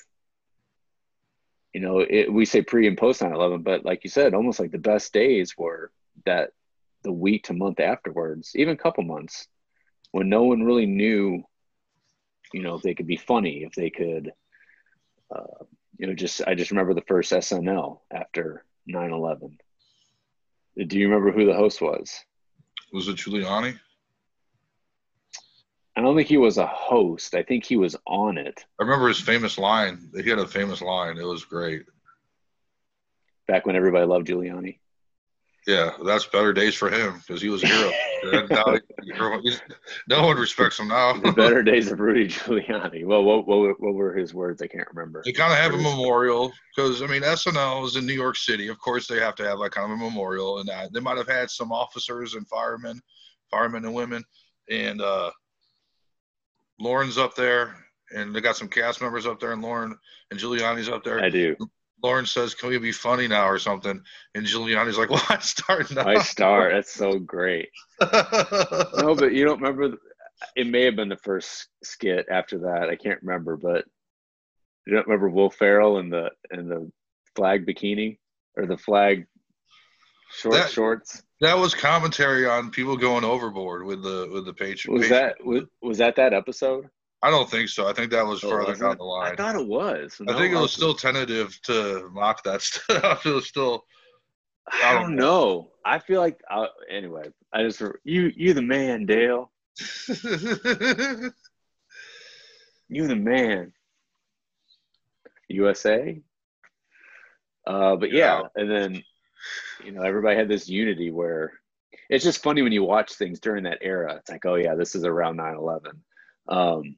[1.73, 4.59] You know, it, we say pre and post 9 11, but like you said, almost
[4.59, 5.91] like the best days were
[6.25, 6.51] that
[7.03, 9.47] the week to month afterwards, even a couple months,
[10.12, 11.43] when no one really knew,
[12.53, 14.32] you know, if they could be funny, if they could,
[15.34, 15.63] uh,
[15.97, 19.58] you know, just I just remember the first SNL after 9/11.
[20.88, 22.13] Do you remember who the host was?
[22.93, 23.77] Was it Giuliani?
[25.95, 27.36] I don't think he was a host.
[27.36, 28.65] I think he was on it.
[28.79, 30.10] I remember his famous line.
[30.15, 31.17] He had a famous line.
[31.17, 31.84] It was great.
[33.47, 34.79] Back when everybody loved Giuliani.
[35.67, 37.91] Yeah, that's better days for him because he was a hero.
[40.07, 41.13] no one respects him now.
[41.13, 43.05] the better days of Rudy Giuliani.
[43.05, 44.61] Well, what, what, what were his words?
[44.61, 45.21] I can't remember.
[45.23, 48.67] They kind of have a memorial because I mean SNL is in New York City.
[48.67, 51.29] Of course, they have to have like kind of a memorial, and they might have
[51.29, 52.99] had some officers and firemen,
[53.51, 54.23] firemen and women,
[54.69, 55.31] and uh,
[56.79, 57.75] Lorne's up there,
[58.15, 59.95] and they got some cast members up there, and Lorne
[60.31, 61.19] and Giuliani's up there.
[61.19, 61.55] I do.
[62.03, 64.01] Lorne says, "Can we be funny now or something?"
[64.35, 66.73] And Giuliani's like, "Why well, start now?" I start.
[66.73, 67.69] That's so great.
[68.01, 69.97] no, but you don't remember.
[70.55, 72.89] It may have been the first skit after that.
[72.89, 73.85] I can't remember, but
[74.85, 76.91] you don't remember Will Ferrell and the and the
[77.35, 78.17] flag bikini
[78.55, 79.27] or the flag
[80.31, 81.23] short that, shorts.
[81.41, 84.88] That was commentary on people going overboard with the with the Patriots.
[84.88, 86.89] Was that was, was that that episode?
[87.21, 87.88] I don't think so.
[87.88, 89.34] I think that was oh, further down the line.
[89.34, 90.15] I thought it was.
[90.21, 93.25] No, I think it was still tentative to mock that stuff.
[93.25, 93.86] it was still.
[94.71, 95.71] I don't, know.
[95.84, 97.23] I feel like uh, anyway.
[97.51, 99.51] I just you you the man, Dale.
[100.08, 100.27] you
[103.08, 103.73] the man.
[105.47, 106.21] USA.
[107.65, 109.03] Uh, but yeah, yeah, and then
[109.84, 111.53] you know everybody had this unity where
[112.10, 114.15] it's just funny when you watch things during that era.
[114.15, 115.91] It's like, oh yeah, this is around 9-11.
[116.47, 116.95] Um,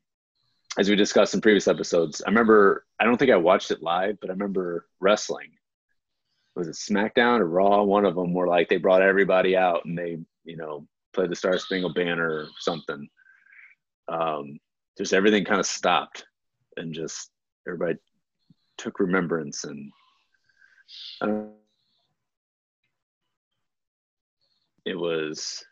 [0.78, 4.18] as we discussed in previous episodes, I remember I don't think I watched it live,
[4.20, 5.52] but I remember wrestling.
[6.56, 7.84] Was it SmackDown or Raw?
[7.84, 11.36] One of them were like they brought everybody out and they, you know, played the
[11.36, 13.08] Star Spangled Banner or something.
[14.08, 14.60] Um,
[14.98, 16.26] just everything kind of stopped
[16.78, 17.32] and just
[17.68, 17.98] everybody
[18.78, 19.92] took remembrance and
[21.22, 21.44] uh,
[24.86, 25.64] it was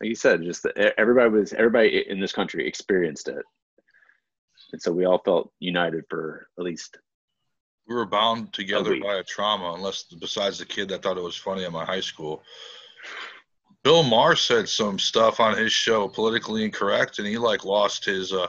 [0.00, 3.44] like you said, just the, everybody was everybody in this country experienced it,
[4.72, 6.98] and so we all felt united for at least.
[7.86, 11.36] We were bound together by a trauma, unless besides the kid that thought it was
[11.36, 12.42] funny in my high school.
[13.82, 18.32] Bill Maher said some stuff on his show politically incorrect, and he like lost his
[18.32, 18.46] uh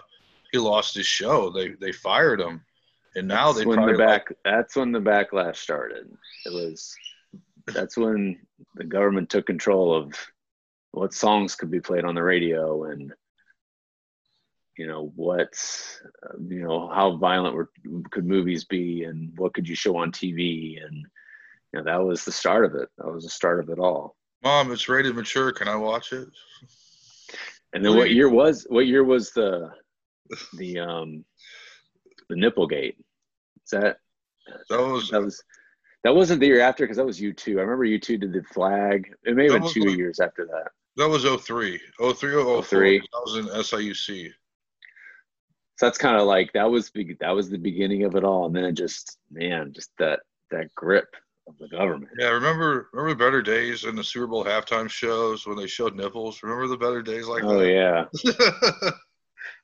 [0.52, 1.50] he lost his show.
[1.50, 2.62] They they fired him,
[3.16, 4.30] and now that's they when the back.
[4.30, 6.12] Like, that's when the backlash started.
[6.46, 6.94] It was
[7.68, 8.40] that's when
[8.76, 10.14] the government took control of
[10.92, 13.14] what songs could be played on the radio and
[14.82, 15.54] you know what
[16.26, 17.70] uh, you know how violent were,
[18.10, 21.06] could movies be and what could you show on tv and
[21.72, 24.15] you know that was the start of it that was the start of it all
[24.44, 26.28] mom it's rated mature can i watch it
[27.74, 27.98] and then Please.
[28.00, 29.70] what year was what year was the
[30.58, 31.24] the um
[32.30, 33.98] the nipplegate is that
[34.72, 35.44] that was that was
[36.04, 37.60] that wasn't the year after because that was U2.
[37.60, 39.13] I remember U2 did the flag.
[39.24, 40.72] It may have been two like, years after that.
[40.98, 41.80] That was 03.
[42.00, 43.00] 03 or 03.
[43.00, 44.34] That was in SIUC.
[45.82, 46.91] So that's kind of like that was
[47.22, 50.20] that was the beginning of it all, and then it just man, just that
[50.52, 51.08] that grip
[51.48, 52.12] of the government.
[52.20, 56.44] Yeah, remember remember better days in the Super Bowl halftime shows when they showed nipples.
[56.44, 57.48] Remember the better days like that?
[57.48, 58.94] oh, that?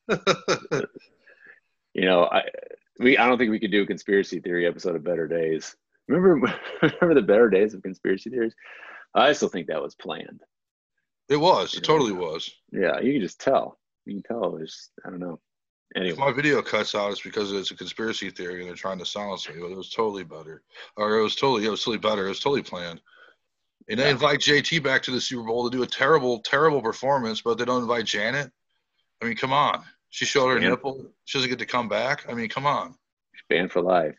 [0.09, 0.81] yeah.
[1.93, 2.45] you know, I
[2.97, 5.75] we I don't think we could do a conspiracy theory episode of Better Days.
[6.07, 6.51] Remember
[6.81, 8.55] remember the Better Days of conspiracy theories?
[9.13, 10.41] I still think that was planned.
[11.29, 11.75] It was.
[11.75, 12.51] It totally was.
[12.71, 13.77] Yeah, you can just tell.
[14.07, 14.55] You can tell.
[14.55, 15.39] it was I don't know.
[15.97, 16.11] Anyway.
[16.11, 19.05] If my video cuts out, it's because it's a conspiracy theory and they're trying to
[19.05, 19.55] silence me.
[19.59, 20.61] But it was totally better,
[20.95, 22.27] or it was totally it was totally better.
[22.27, 23.01] It was totally planned.
[23.89, 24.11] And they yeah.
[24.11, 27.65] invite JT back to the Super Bowl to do a terrible, terrible performance, but they
[27.65, 28.51] don't invite Janet.
[29.21, 29.83] I mean, come on.
[30.09, 31.03] She showed her nipple.
[31.25, 32.25] She doesn't get to come back.
[32.29, 32.93] I mean, come on.
[33.33, 34.15] She's banned for life.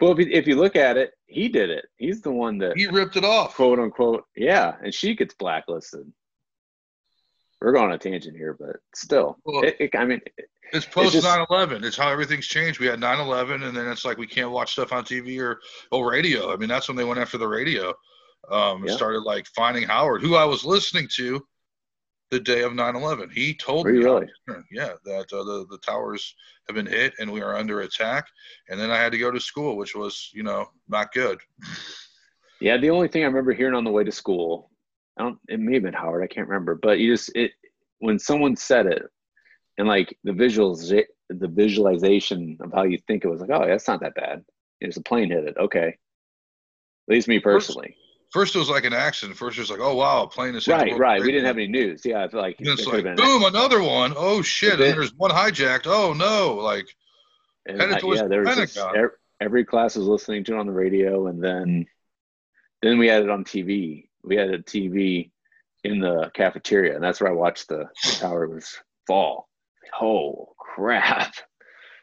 [0.00, 1.86] Well, if you, if you look at it, he did it.
[1.96, 4.24] He's the one that he ripped it off, quote unquote.
[4.36, 6.12] Yeah, and she gets blacklisted
[7.60, 10.20] we're going on a tangent here, but still, well, it, it, I mean,
[10.72, 11.84] it's post 9/11.
[11.84, 12.80] It's how everything's changed.
[12.80, 16.10] We had 9/11, and then it's like we can't watch stuff on TV or or
[16.10, 16.52] radio.
[16.52, 17.94] I mean, that's when they went after the radio.
[18.50, 18.94] Um, yeah.
[18.94, 21.44] started like finding Howard, who I was listening to
[22.30, 23.32] the day of 9/11.
[23.32, 24.28] He told me, really?
[24.70, 26.34] yeah, that uh, the the towers
[26.66, 28.26] have been hit and we are under attack.
[28.68, 31.38] And then I had to go to school, which was, you know, not good.
[32.60, 34.70] Yeah, the only thing I remember hearing on the way to school
[35.18, 35.38] I don't.
[35.48, 36.22] It may have been Howard.
[36.22, 36.74] I can't remember.
[36.74, 37.52] But you just it
[37.98, 39.02] when someone said it,
[39.76, 40.88] and like the visuals,
[41.28, 44.44] the visualization of how you think it was like, oh, that's not that bad.
[44.80, 45.56] It's a plane hit it.
[45.58, 45.88] Okay.
[45.88, 47.96] At least me personally.
[48.30, 49.38] First, first it was like an accident.
[49.38, 50.72] First it was like, oh wow, a plane is hit.
[50.72, 51.20] Right, right.
[51.20, 52.02] We didn't have any news.
[52.04, 54.12] Yeah, I feel like it's like boom, another one.
[54.16, 54.72] Oh shit!
[54.74, 55.86] and there's one hijacked.
[55.86, 56.54] Oh no!
[56.54, 56.86] Like
[57.66, 58.78] headed I, towards yeah, there was just,
[59.40, 61.86] every class was listening to it on the radio, and then
[62.82, 65.30] then we had it on TV we had a TV
[65.84, 68.76] in the cafeteria, and that's where I watched the, towers
[69.06, 69.48] fall.
[70.00, 71.34] Oh crap!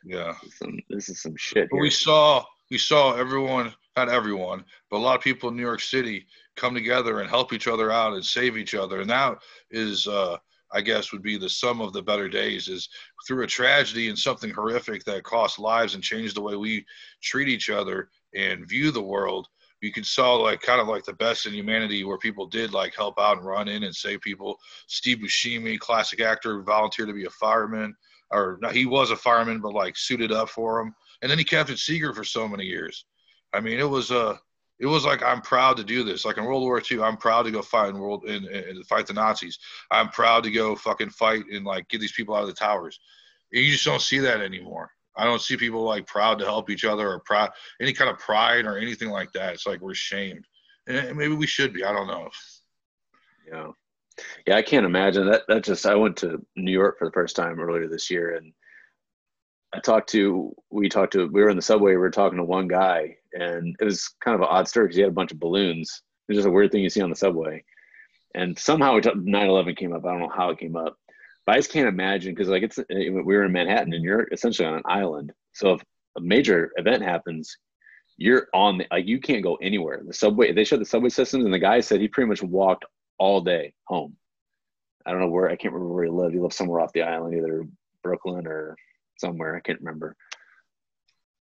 [0.03, 1.69] Yeah, this is some, this is some shit.
[1.71, 5.81] we saw we saw everyone, not everyone, but a lot of people in New York
[5.81, 6.25] City
[6.55, 9.37] come together and help each other out and save each other, and that
[9.71, 10.07] is.
[10.07, 10.37] Uh,
[10.73, 12.89] I guess would be the sum of the better days is
[13.25, 16.85] through a tragedy and something horrific that cost lives and changed the way we
[17.21, 19.47] treat each other and view the world
[19.81, 22.95] you can saw like kind of like the best in humanity where people did like
[22.95, 24.57] help out and run in and save people.
[24.87, 27.95] Steve Buscemi, classic actor, volunteered to be a fireman,
[28.31, 30.95] or no, he was a fireman, but like suited up for him.
[31.21, 33.05] And then he captained Seeger for so many years.
[33.53, 34.37] I mean, it was uh
[34.79, 36.25] it was like I'm proud to do this.
[36.25, 39.07] Like in World War II, I'm proud to go fight in world and, and fight
[39.07, 39.57] the Nazis.
[39.91, 42.99] I'm proud to go fucking fight and like get these people out of the towers.
[43.51, 44.91] You just don't see that anymore.
[45.17, 47.51] I don't see people like proud to help each other or proud
[47.81, 49.53] any kind of pride or anything like that.
[49.53, 50.45] It's like we're shamed,
[50.87, 51.83] and maybe we should be.
[51.83, 52.29] I don't know.
[53.47, 53.71] Yeah,
[54.47, 55.43] yeah, I can't imagine that.
[55.47, 58.51] That just I went to New York for the first time earlier this year, and
[59.73, 61.91] I talked to we talked to we were in the subway.
[61.91, 64.95] We were talking to one guy, and it was kind of an odd story because
[64.95, 66.01] he had a bunch of balloons.
[66.27, 67.63] It's just a weird thing you see on the subway,
[68.33, 70.05] and somehow 9/11 came up.
[70.05, 70.97] I don't know how it came up
[71.45, 74.27] but I just can't imagine because like it's eh, we were in Manhattan and you're
[74.31, 75.31] essentially on an island.
[75.53, 75.83] So if
[76.17, 77.57] a major event happens,
[78.17, 80.01] you're on the, like you can't go anywhere.
[80.05, 82.85] The subway they showed the subway systems and the guy said he pretty much walked
[83.17, 84.15] all day home.
[85.05, 86.33] I don't know where I can't remember where he lived.
[86.33, 87.67] He lived somewhere off the island, either
[88.03, 88.75] Brooklyn or
[89.17, 89.55] somewhere.
[89.55, 90.15] I can't remember.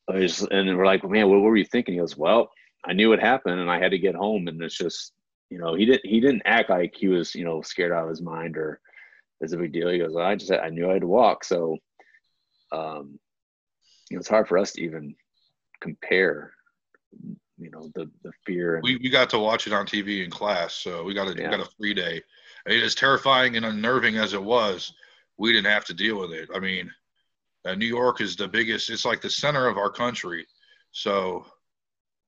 [0.08, 1.94] And we're like, man, what were you thinking?
[1.94, 2.50] He goes, well,
[2.84, 4.48] I knew it happened and I had to get home.
[4.48, 5.12] And it's just,
[5.50, 8.10] you know, he didn't he didn't act like he was, you know, scared out of
[8.10, 8.80] his mind or
[9.40, 9.88] is a big deal.
[9.88, 11.78] He goes, well, I just I knew I had to walk, so
[12.72, 13.18] um,
[14.10, 15.14] you know, it's hard for us to even
[15.80, 16.52] compare.
[17.58, 18.76] You know, the the fear.
[18.76, 21.34] And, we we got to watch it on TV in class, so we got a
[21.36, 21.50] yeah.
[21.50, 22.22] we got a free day.
[22.66, 24.92] I mean, as terrifying and unnerving as it was,
[25.38, 26.48] we didn't have to deal with it.
[26.54, 26.90] I mean,
[27.64, 28.90] uh, New York is the biggest.
[28.90, 30.46] It's like the center of our country.
[30.92, 31.44] So,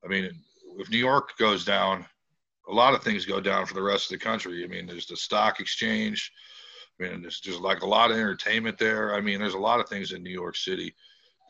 [0.05, 0.31] I mean,
[0.79, 2.07] if New York goes down,
[2.69, 4.65] a lot of things go down for the rest of the country.
[4.65, 6.33] I mean, there's the stock exchange.
[7.05, 9.15] I mean, there's just like a lot of entertainment there.
[9.15, 10.95] I mean, there's a lot of things in New York City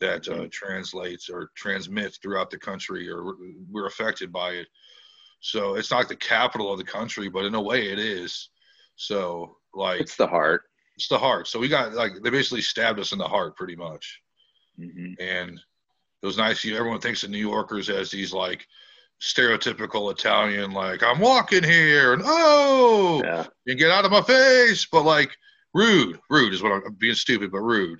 [0.01, 3.35] that uh, translates or transmits throughout the country, or
[3.69, 4.67] we're affected by it.
[5.39, 8.49] So it's not the capital of the country, but in a way it is.
[8.95, 10.63] So like it's the heart.
[10.95, 11.47] It's the heart.
[11.47, 14.21] So we got like they basically stabbed us in the heart pretty much.
[14.79, 15.13] Mm-hmm.
[15.19, 15.59] And
[16.21, 16.65] it was nice.
[16.65, 18.67] Everyone thinks of New Yorkers as these like
[19.21, 23.45] stereotypical Italian, like I'm walking here and oh, Yeah.
[23.65, 24.85] you get out of my face.
[24.91, 25.31] But like
[25.73, 27.99] rude, rude is what I'm, I'm being stupid, but rude,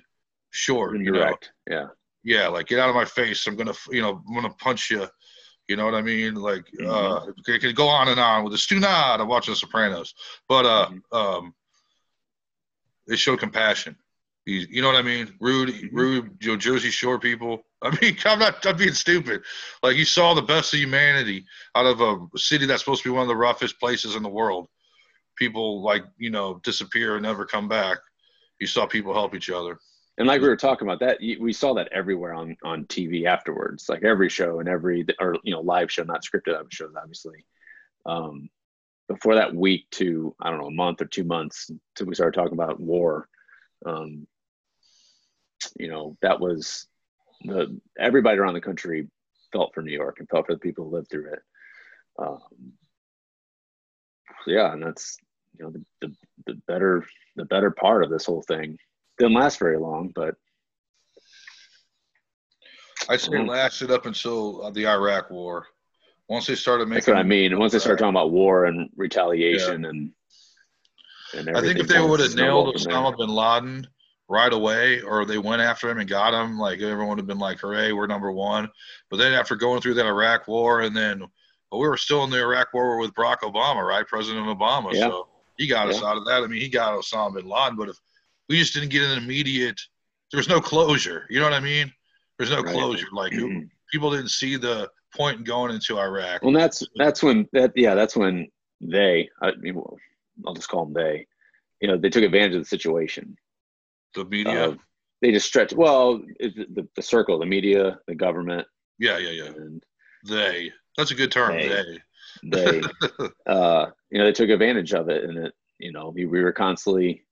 [0.50, 1.34] short, you know.
[1.68, 1.86] Yeah.
[2.26, 3.46] Yeah, like get out of my face.
[3.46, 5.06] I'm gonna, you know, I'm gonna punch you.
[5.68, 6.34] You know what I mean?
[6.34, 9.18] Like, uh, it could go on and on with the Stunad.
[9.20, 10.12] I'm watching The Sopranos,
[10.46, 11.54] but uh, um,
[13.08, 13.96] they show compassion.
[14.44, 15.34] You, you know what I mean?
[15.40, 15.88] Rude, Mhm.
[15.92, 17.64] rude, you know, Jersey Shore people.
[17.84, 19.42] I mean, I'm not, I'm being stupid.
[19.82, 21.44] Like you saw the best of humanity
[21.74, 24.28] out of a city that's supposed to be one of the roughest places in the
[24.28, 24.68] world.
[25.36, 27.98] People like, you know, disappear and never come back.
[28.58, 29.78] You saw people help each other.
[30.16, 33.88] And like we were talking about that, we saw that everywhere on on TV afterwards,
[33.88, 37.44] like every show and every or you know live show, not scripted shows, obviously.
[38.06, 38.48] Um,
[39.08, 42.38] before that week to I don't know a month or two months until we started
[42.38, 43.28] talking about war,
[43.84, 44.28] um,
[45.76, 46.86] you know that was
[47.44, 49.08] the everybody around the country
[49.52, 51.40] felt for New York and felt for the people who lived through it.
[52.18, 52.40] Um,
[54.46, 55.18] yeah, and that's
[55.58, 56.14] you know the, the
[56.46, 57.04] the better
[57.36, 58.78] the better part of this whole thing
[59.18, 60.34] didn't last very long, but
[63.08, 63.48] I'd say it Mhm.
[63.48, 65.66] lasted up until uh, the Iraq War.
[66.28, 67.58] Once they started making, that's what I mean.
[67.58, 70.12] Once they started talking about war and retaliation and
[71.34, 73.02] and I think if they would have nailed snowballed from there.
[73.02, 73.86] Osama bin Laden
[74.28, 77.38] right away, or they went after him and got him, like everyone would have been
[77.38, 78.68] like, "Hooray, we're number one!"
[79.10, 82.30] But then after going through that Iraq War, and then well, we were still in
[82.30, 84.06] the Iraq War with Barack Obama, right?
[84.06, 84.92] President Obama.
[84.92, 85.08] Yeah.
[85.08, 86.42] So he got us out of that.
[86.42, 87.96] I mean, he got Osama bin Laden, but if
[88.48, 89.80] we just didn't get an immediate,
[90.30, 91.26] there was no closure.
[91.30, 91.92] You know what I mean?
[92.38, 92.74] There's no Right.
[92.74, 93.06] closure.
[93.12, 93.32] Like
[93.92, 96.42] people didn't see the point in going into Iraq.
[96.42, 98.48] well, that's that's when that yeah, that's when
[98.80, 99.80] they I mean,
[100.46, 101.26] I'll just call them they.
[101.80, 103.36] You know, they took advantage of the situation.
[104.14, 104.70] The media.
[104.70, 104.74] Uh,
[105.22, 105.72] they just stretched.
[105.74, 108.66] Well, the, the, the circle, the media, the government,
[108.98, 109.46] yeah, yeah, yeah.
[109.46, 109.82] and
[110.28, 110.70] They.
[110.96, 111.52] That's a good term.
[111.52, 111.68] They.
[111.68, 112.80] They.
[112.80, 112.82] they
[113.46, 116.52] uh you know they took advantage of it and it you know we, we were
[116.52, 117.24] constantly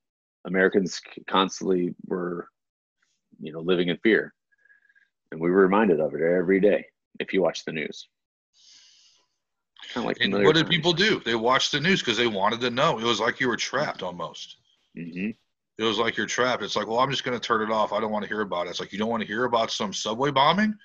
[0.45, 2.47] americans constantly were
[3.39, 4.33] you know living in fear
[5.31, 6.85] and we were reminded of it every day
[7.19, 8.07] if you watch the news
[9.93, 10.75] kind of like And what did times.
[10.75, 11.21] people do?
[11.25, 12.99] They watched the news because they wanted to know.
[12.99, 14.57] It was like you were trapped almost.
[14.97, 15.35] Mhm.
[15.77, 16.63] It was like you're trapped.
[16.63, 17.93] It's like, well, I'm just going to turn it off.
[17.93, 18.71] I don't want to hear about it.
[18.71, 20.75] It's like you don't want to hear about some subway bombing,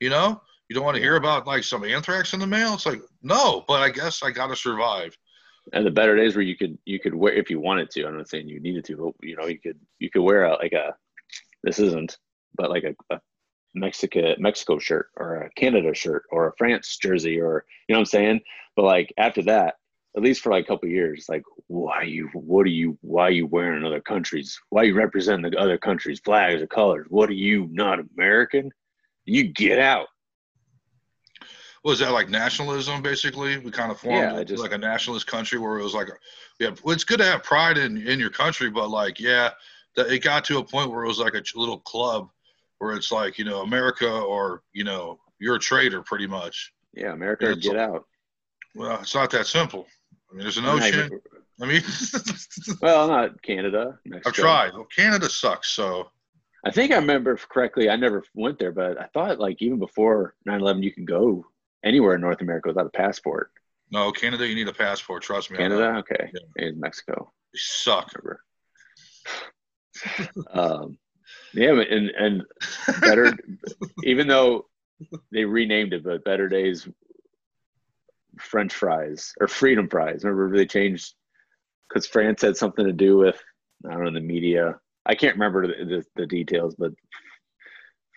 [0.00, 0.40] you know?
[0.68, 2.74] You don't want to hear about like some anthrax in the mail.
[2.74, 5.16] It's like, no, but I guess I got to survive.
[5.72, 8.16] and the better days where you could you could wear if you wanted to i'm
[8.16, 10.72] not saying you needed to but you know you could you could wear a like
[10.72, 10.94] a
[11.62, 12.16] this isn't
[12.56, 13.20] but like a, a
[13.74, 18.00] mexico mexico shirt or a canada shirt or a france jersey or you know what
[18.00, 18.40] i'm saying
[18.76, 19.74] but like after that
[20.18, 23.22] at least for like a couple of years like why you what are you why
[23.28, 27.30] are you wearing other countries why you representing the other countries flags or colors what
[27.30, 28.70] are you not american
[29.24, 30.08] you get out
[31.84, 33.02] Was that like nationalism?
[33.02, 36.08] Basically, we kind of formed Yeah, just- like a nationalist country where it was like,
[36.58, 39.50] yeah, well, it's good to have pride in in your country, but like, yeah,
[39.94, 42.30] that it got to a point where it was like a little club
[42.78, 46.72] where it's like, you know, America or you know, you're a traitor, pretty much.
[46.94, 48.02] yeah america get out
[48.74, 49.86] Well, it's not that simple.
[50.30, 51.20] I mean, there's an ocean.
[51.60, 51.82] I mean,
[52.82, 54.28] well not canada Mexico.
[54.28, 54.72] I've tried.
[54.74, 55.70] Well, Canada sucks.
[55.70, 56.08] So
[56.64, 57.88] I think I remember correctly.
[57.90, 61.44] I never went there, but I thought like even before 9/11, you could go
[61.84, 63.50] anywhere in North America without a passport.
[63.90, 65.22] no, Canada, you need a passport.
[65.22, 65.56] Trust me.
[65.56, 66.40] Canada, okay, Yeah.
[66.56, 67.32] maybe Mexico.
[67.52, 68.12] They suck.
[70.52, 70.98] Um,
[71.54, 72.42] yeah, and and
[73.00, 73.32] better,
[74.04, 74.66] even though
[75.32, 76.88] they renamed it, but Better Days
[78.38, 80.24] French fries or Freedom Fries.
[80.24, 81.14] Remember they changed
[81.88, 83.42] because France had something to do with
[83.88, 84.78] I don't know the media.
[85.06, 86.92] I can't remember the, the, the details, but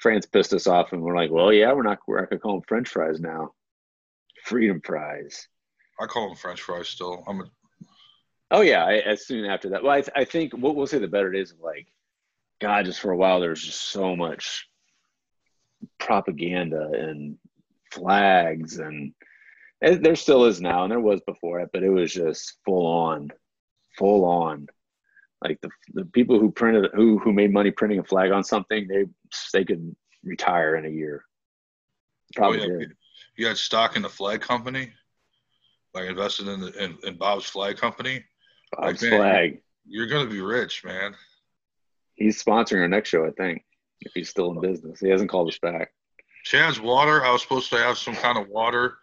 [0.01, 2.53] France pissed us off, and we're like, well, yeah, we're not we're not gonna call
[2.53, 3.51] them French fries now.
[4.43, 5.47] Freedom fries.
[5.99, 7.23] I call them French fries still.
[7.27, 7.45] I'm a,
[8.51, 9.81] Oh yeah, I, as soon after that.
[9.81, 11.87] Well, I, th- I think what we'll say the better days of like,
[12.59, 14.67] God, just for a while there was just so much
[15.97, 17.37] propaganda and
[17.91, 19.13] flags, and,
[19.81, 22.85] and there still is now, and there was before it, but it was just full
[22.85, 23.31] on.
[23.97, 24.67] full on.
[25.43, 28.87] Like the the people who printed who who made money printing a flag on something,
[28.87, 29.05] they
[29.53, 31.25] they could retire in a year.
[32.35, 32.61] Probably.
[32.61, 32.85] Oh, yeah.
[33.37, 34.91] You had stock in the flag company,
[35.93, 38.23] like invested in the in, in Bob's flag company.
[38.71, 39.61] Bob's Like, man, flag.
[39.87, 41.15] You're gonna be rich, man.
[42.13, 43.63] He's sponsoring our next show, I think.
[44.01, 45.91] If he's still in business, he hasn't called us back.
[46.43, 47.23] Chad's water.
[47.23, 48.97] I was supposed to have some kind of water,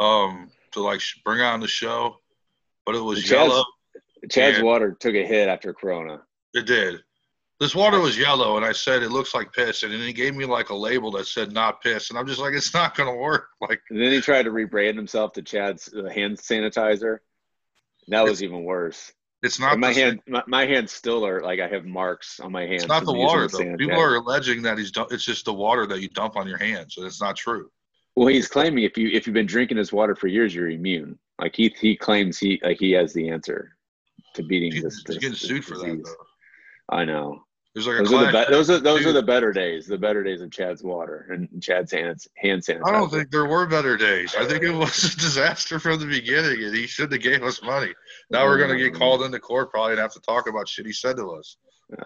[0.00, 2.16] um, to like bring on the show,
[2.84, 3.64] but it was Chad's- yellow.
[4.28, 6.22] Chad's water took a hit after Corona.
[6.52, 7.00] It did.
[7.58, 10.34] This water was yellow, and I said it looks like piss, and then he gave
[10.34, 13.14] me like a label that said not piss, and I'm just like, it's not gonna
[13.14, 13.48] work.
[13.60, 17.18] Like, And then he tried to rebrand himself to Chad's uh, hand sanitizer.
[18.08, 19.12] That was even worse.
[19.42, 22.50] it's not And my hand, my, my hands still are like I have marks on
[22.50, 22.84] my hands.
[22.84, 23.76] It's not the water though.
[23.76, 24.90] People are alleging that he's.
[24.90, 27.70] Dump- it's just the water that you dump on your hands, and it's not true.
[28.20, 31.18] Well, he's claiming if you if you've been drinking his water for years, you're immune.
[31.40, 33.78] Like he he claims he like he has the answer
[34.34, 35.02] to beating He's, this.
[35.06, 36.94] he's getting this sued for that though.
[36.94, 37.40] I know.
[37.74, 39.86] There's like a Those are the be- those are those are the better days.
[39.86, 42.88] The better days of Chad's water and Chad's hands hand sanitizer.
[42.88, 44.34] I don't think there were better days.
[44.38, 47.62] I think it was a disaster from the beginning, and he should have gave us
[47.62, 47.94] money.
[48.28, 50.92] Now we're gonna get called into court probably and have to talk about shit he
[50.92, 51.56] said to us.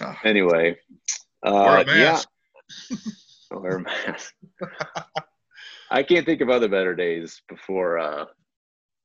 [0.00, 0.76] Uh, anyway,
[1.46, 2.24] uh, a
[3.50, 4.34] yeah, wear a mask.
[5.90, 8.24] I can't think of other better days before uh,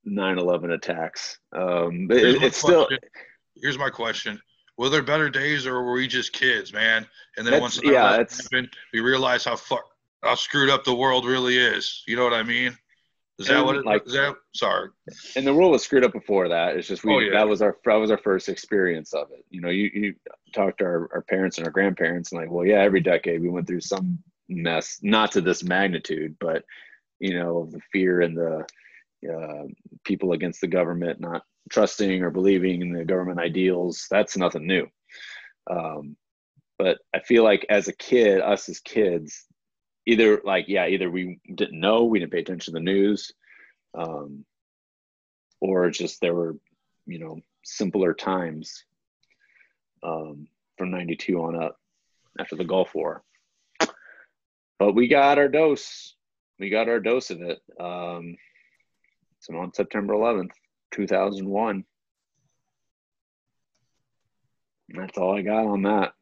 [0.08, 1.40] 9/11 attacks.
[1.56, 3.10] Um, it, my it's still question.
[3.62, 4.42] Here's my question:
[4.78, 7.06] Were there better days, or were we just kids, man?
[7.38, 9.84] And then once yeah, 9/11 happened, we realized how fuck
[10.24, 12.04] how screwed up the world really is.
[12.08, 12.78] You know what I mean?
[13.40, 14.14] Is that what it like- is?
[14.14, 14.90] That sorry.
[15.36, 16.76] and the world was screwed up before that.
[16.78, 17.32] It's just we Oh, yeah.
[17.40, 19.44] that was our that was our first experience of it.
[19.50, 20.16] You know, you you
[20.54, 23.50] talk to our, our parents and our grandparents and like, well, yeah, every decade we
[23.50, 24.20] went through some
[24.52, 26.64] mess, not to this magnitude, but
[27.20, 28.66] you know, the fear and the
[29.32, 29.68] uh,
[30.04, 34.08] people against the government not trusting or believing in the government ideals.
[34.10, 34.88] That's nothing new.
[35.70, 36.18] Um,
[36.80, 39.46] but I feel like as a kid, us as kids,
[40.08, 43.32] either like yeah, either we didn't know, we didn't pay attention to the news.
[43.94, 44.46] Um,
[45.60, 46.58] or just there were
[47.06, 48.84] you know simpler times
[50.04, 50.48] um,
[50.78, 51.78] from 92 on up
[52.40, 53.24] after the gulf war
[54.82, 56.16] but we got our dose.
[56.58, 57.62] We got our dose of it.
[57.80, 58.36] Um,
[59.40, 60.52] so on september 11th
[60.92, 61.84] 2001
[64.90, 66.14] that's all i got on that.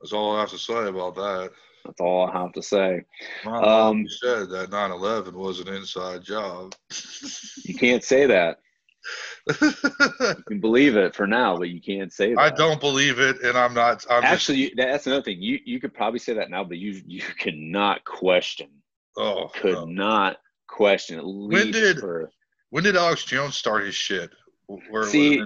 [0.00, 1.50] That's all I have to say about that.
[1.84, 3.02] that's all i have to say.
[3.44, 6.74] Ron Um, you said that 9/11 was an inside job.
[7.64, 8.58] you can't say that
[9.48, 13.40] you can believe it for now but you can't say that I don't believe it,
[13.42, 14.04] and I'm not.
[14.10, 15.40] I'm Actually, you- that's another thing.
[15.40, 18.68] You you could probably say that now, but you you cannot question.
[19.16, 19.84] oh, Could no.
[19.86, 20.36] not
[20.68, 22.30] question at least did- for.
[22.70, 24.30] when did Alex Jones start his shit?
[24.66, 25.42] Where See-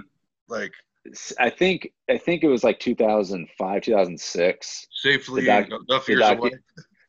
[0.47, 0.73] like
[1.39, 4.87] I think I think it was like 2005, 2006.
[4.91, 6.51] safely the doc- enough the years docu- away?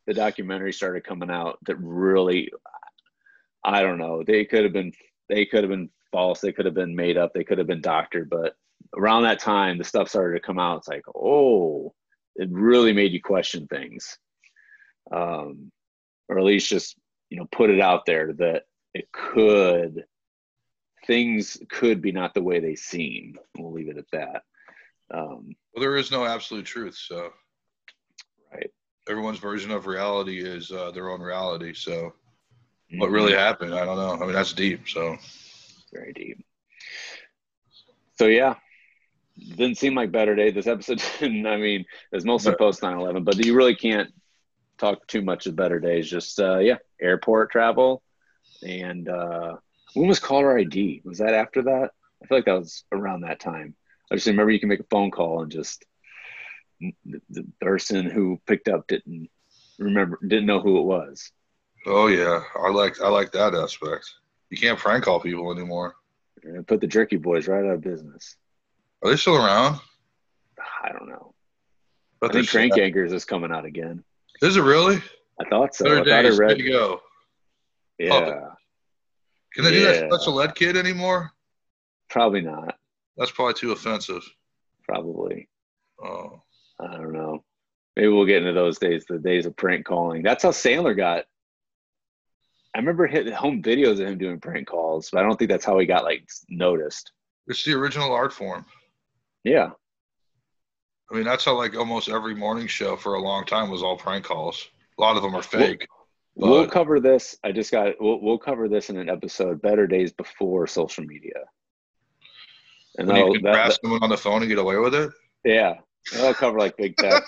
[0.07, 2.49] The documentary started coming out that really,
[3.65, 4.23] I don't know.
[4.25, 4.93] They could have been
[5.29, 6.41] they could have been false.
[6.41, 7.31] They could have been made up.
[7.31, 8.27] They could have been doctored.
[8.27, 8.55] But
[8.97, 10.79] around that time, the stuff started to come out.
[10.79, 11.93] It's like, oh,
[12.35, 14.17] it really made you question things,
[15.11, 15.71] um,
[16.27, 16.97] or at least just
[17.29, 18.63] you know put it out there that
[18.95, 20.05] it could
[21.05, 23.37] things could be not the way they seem.
[23.55, 24.41] We'll leave it at that.
[25.13, 27.29] Um, Well, there is no absolute truth, so
[28.51, 28.71] right.
[29.07, 31.73] everyone's version of reality is uh, their own reality.
[31.75, 32.13] So
[32.95, 33.75] what really happened?
[33.75, 34.15] I don't know.
[34.15, 34.89] I mean, that's deep.
[34.89, 35.17] So
[35.93, 36.43] very deep.
[38.17, 38.55] So yeah,
[39.37, 40.51] didn't seem like better day.
[40.51, 41.45] This episode didn't.
[41.45, 44.11] I mean, it's mostly post 9/11, but you really can't
[44.77, 46.09] talk too much of better days.
[46.09, 48.01] Just uh, yeah, airport travel,
[48.63, 49.57] and uh,
[49.93, 51.01] when was caller ID?
[51.05, 51.91] Was that after that?
[52.23, 53.75] I feel like that was around that time.
[54.11, 55.85] I just remember you can make a phone call and just
[56.79, 59.29] the, the person who picked up didn't
[59.77, 61.31] remember, didn't know who it was.
[61.85, 64.09] oh yeah, I like I like that aspect.
[64.49, 65.95] You can't prank call people anymore.
[66.43, 68.35] And put the Jerky Boys right out of business.
[69.03, 69.79] Are they still around?
[70.83, 71.33] I don't know.
[72.19, 74.03] But I think Crank still- Yankers is coming out again.
[74.41, 75.01] Is it really?
[75.39, 75.85] I thought so.
[75.85, 76.57] Better I thought I read.
[76.57, 77.01] Way to go.
[77.99, 78.51] Yeah, oh.
[79.53, 81.31] Can they do that special ed kid anymore?
[82.09, 82.77] probably not.
[83.17, 84.23] That's probably too offensive.
[84.87, 85.49] Probably.
[86.01, 86.41] Oh,
[86.79, 87.43] I don't know.
[87.95, 90.21] Maybe we'll get into those days, the days of prank calling.
[90.21, 91.25] That's how Sandler got.
[92.75, 95.65] I remember hitting home videos of him doing prank calls, but I don't think that's
[95.65, 97.11] how he got like noticed.
[97.47, 98.65] it's the original art form.
[99.43, 99.71] Yeah,
[101.11, 103.97] I mean, that's how like almost every morning show for a long time was all
[103.97, 104.69] prank calls.
[104.97, 105.87] A lot of them are fake.
[106.35, 107.37] But, we'll cover this.
[107.43, 107.93] I just got.
[107.99, 109.61] We'll we'll cover this in an episode.
[109.61, 111.45] Better days before social media.
[112.97, 115.11] And you can grab someone on the phone and get away with it.
[115.45, 115.75] Yeah,
[116.17, 117.23] I'll cover like big tech.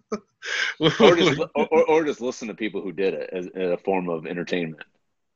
[0.79, 4.09] or just or, or, just listen to people who did it as, as, a form
[4.09, 4.83] of entertainment.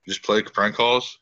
[0.08, 1.20] Just play prank calls.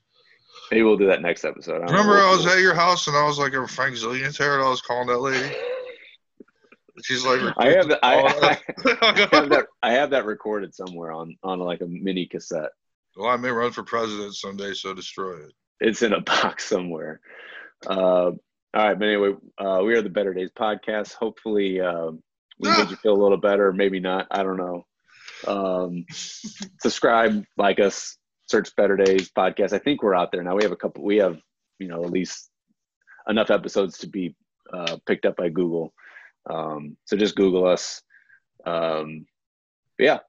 [0.72, 1.82] Maybe we'll do that next episode.
[1.82, 4.56] I Remember, I was at your house and I was like a Frank Zillion's hair,
[4.56, 5.54] and I was calling that lady.
[7.04, 8.00] She's like, I have that.
[8.04, 8.16] I,
[8.76, 9.66] I, I, have that.
[9.82, 12.70] I have that recorded somewhere on on like a mini cassette.
[13.18, 15.54] Well, I may run for president someday, so destroy it.
[15.80, 17.20] It's in a box somewhere.
[17.86, 18.32] Uh,
[18.76, 21.14] all right, but anyway, uh, we are the Better Days podcast.
[21.14, 22.12] Hopefully, uh,
[22.60, 23.72] we made you feel a little better.
[23.72, 24.28] Maybe not.
[24.32, 24.86] I don't know.
[25.48, 26.06] Um,
[26.80, 29.74] subscribe, like us, search Better Days podcast.
[29.74, 30.56] I think we're out there now.
[30.56, 31.04] We have a couple.
[31.04, 31.40] We have
[31.80, 32.50] you know at least
[33.28, 34.36] enough episodes to be
[34.72, 35.94] uh, picked up by Google.
[36.50, 38.02] Um, so just Google us.
[38.66, 39.26] Um,
[40.00, 40.20] yeah,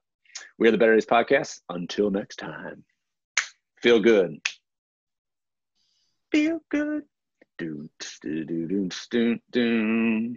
[0.57, 1.59] we are the Better Days podcast.
[1.69, 2.83] Until next time,
[3.81, 4.39] feel good.
[6.31, 7.03] Feel good.
[7.57, 7.89] Do,
[8.21, 10.35] do, do, do, do, do.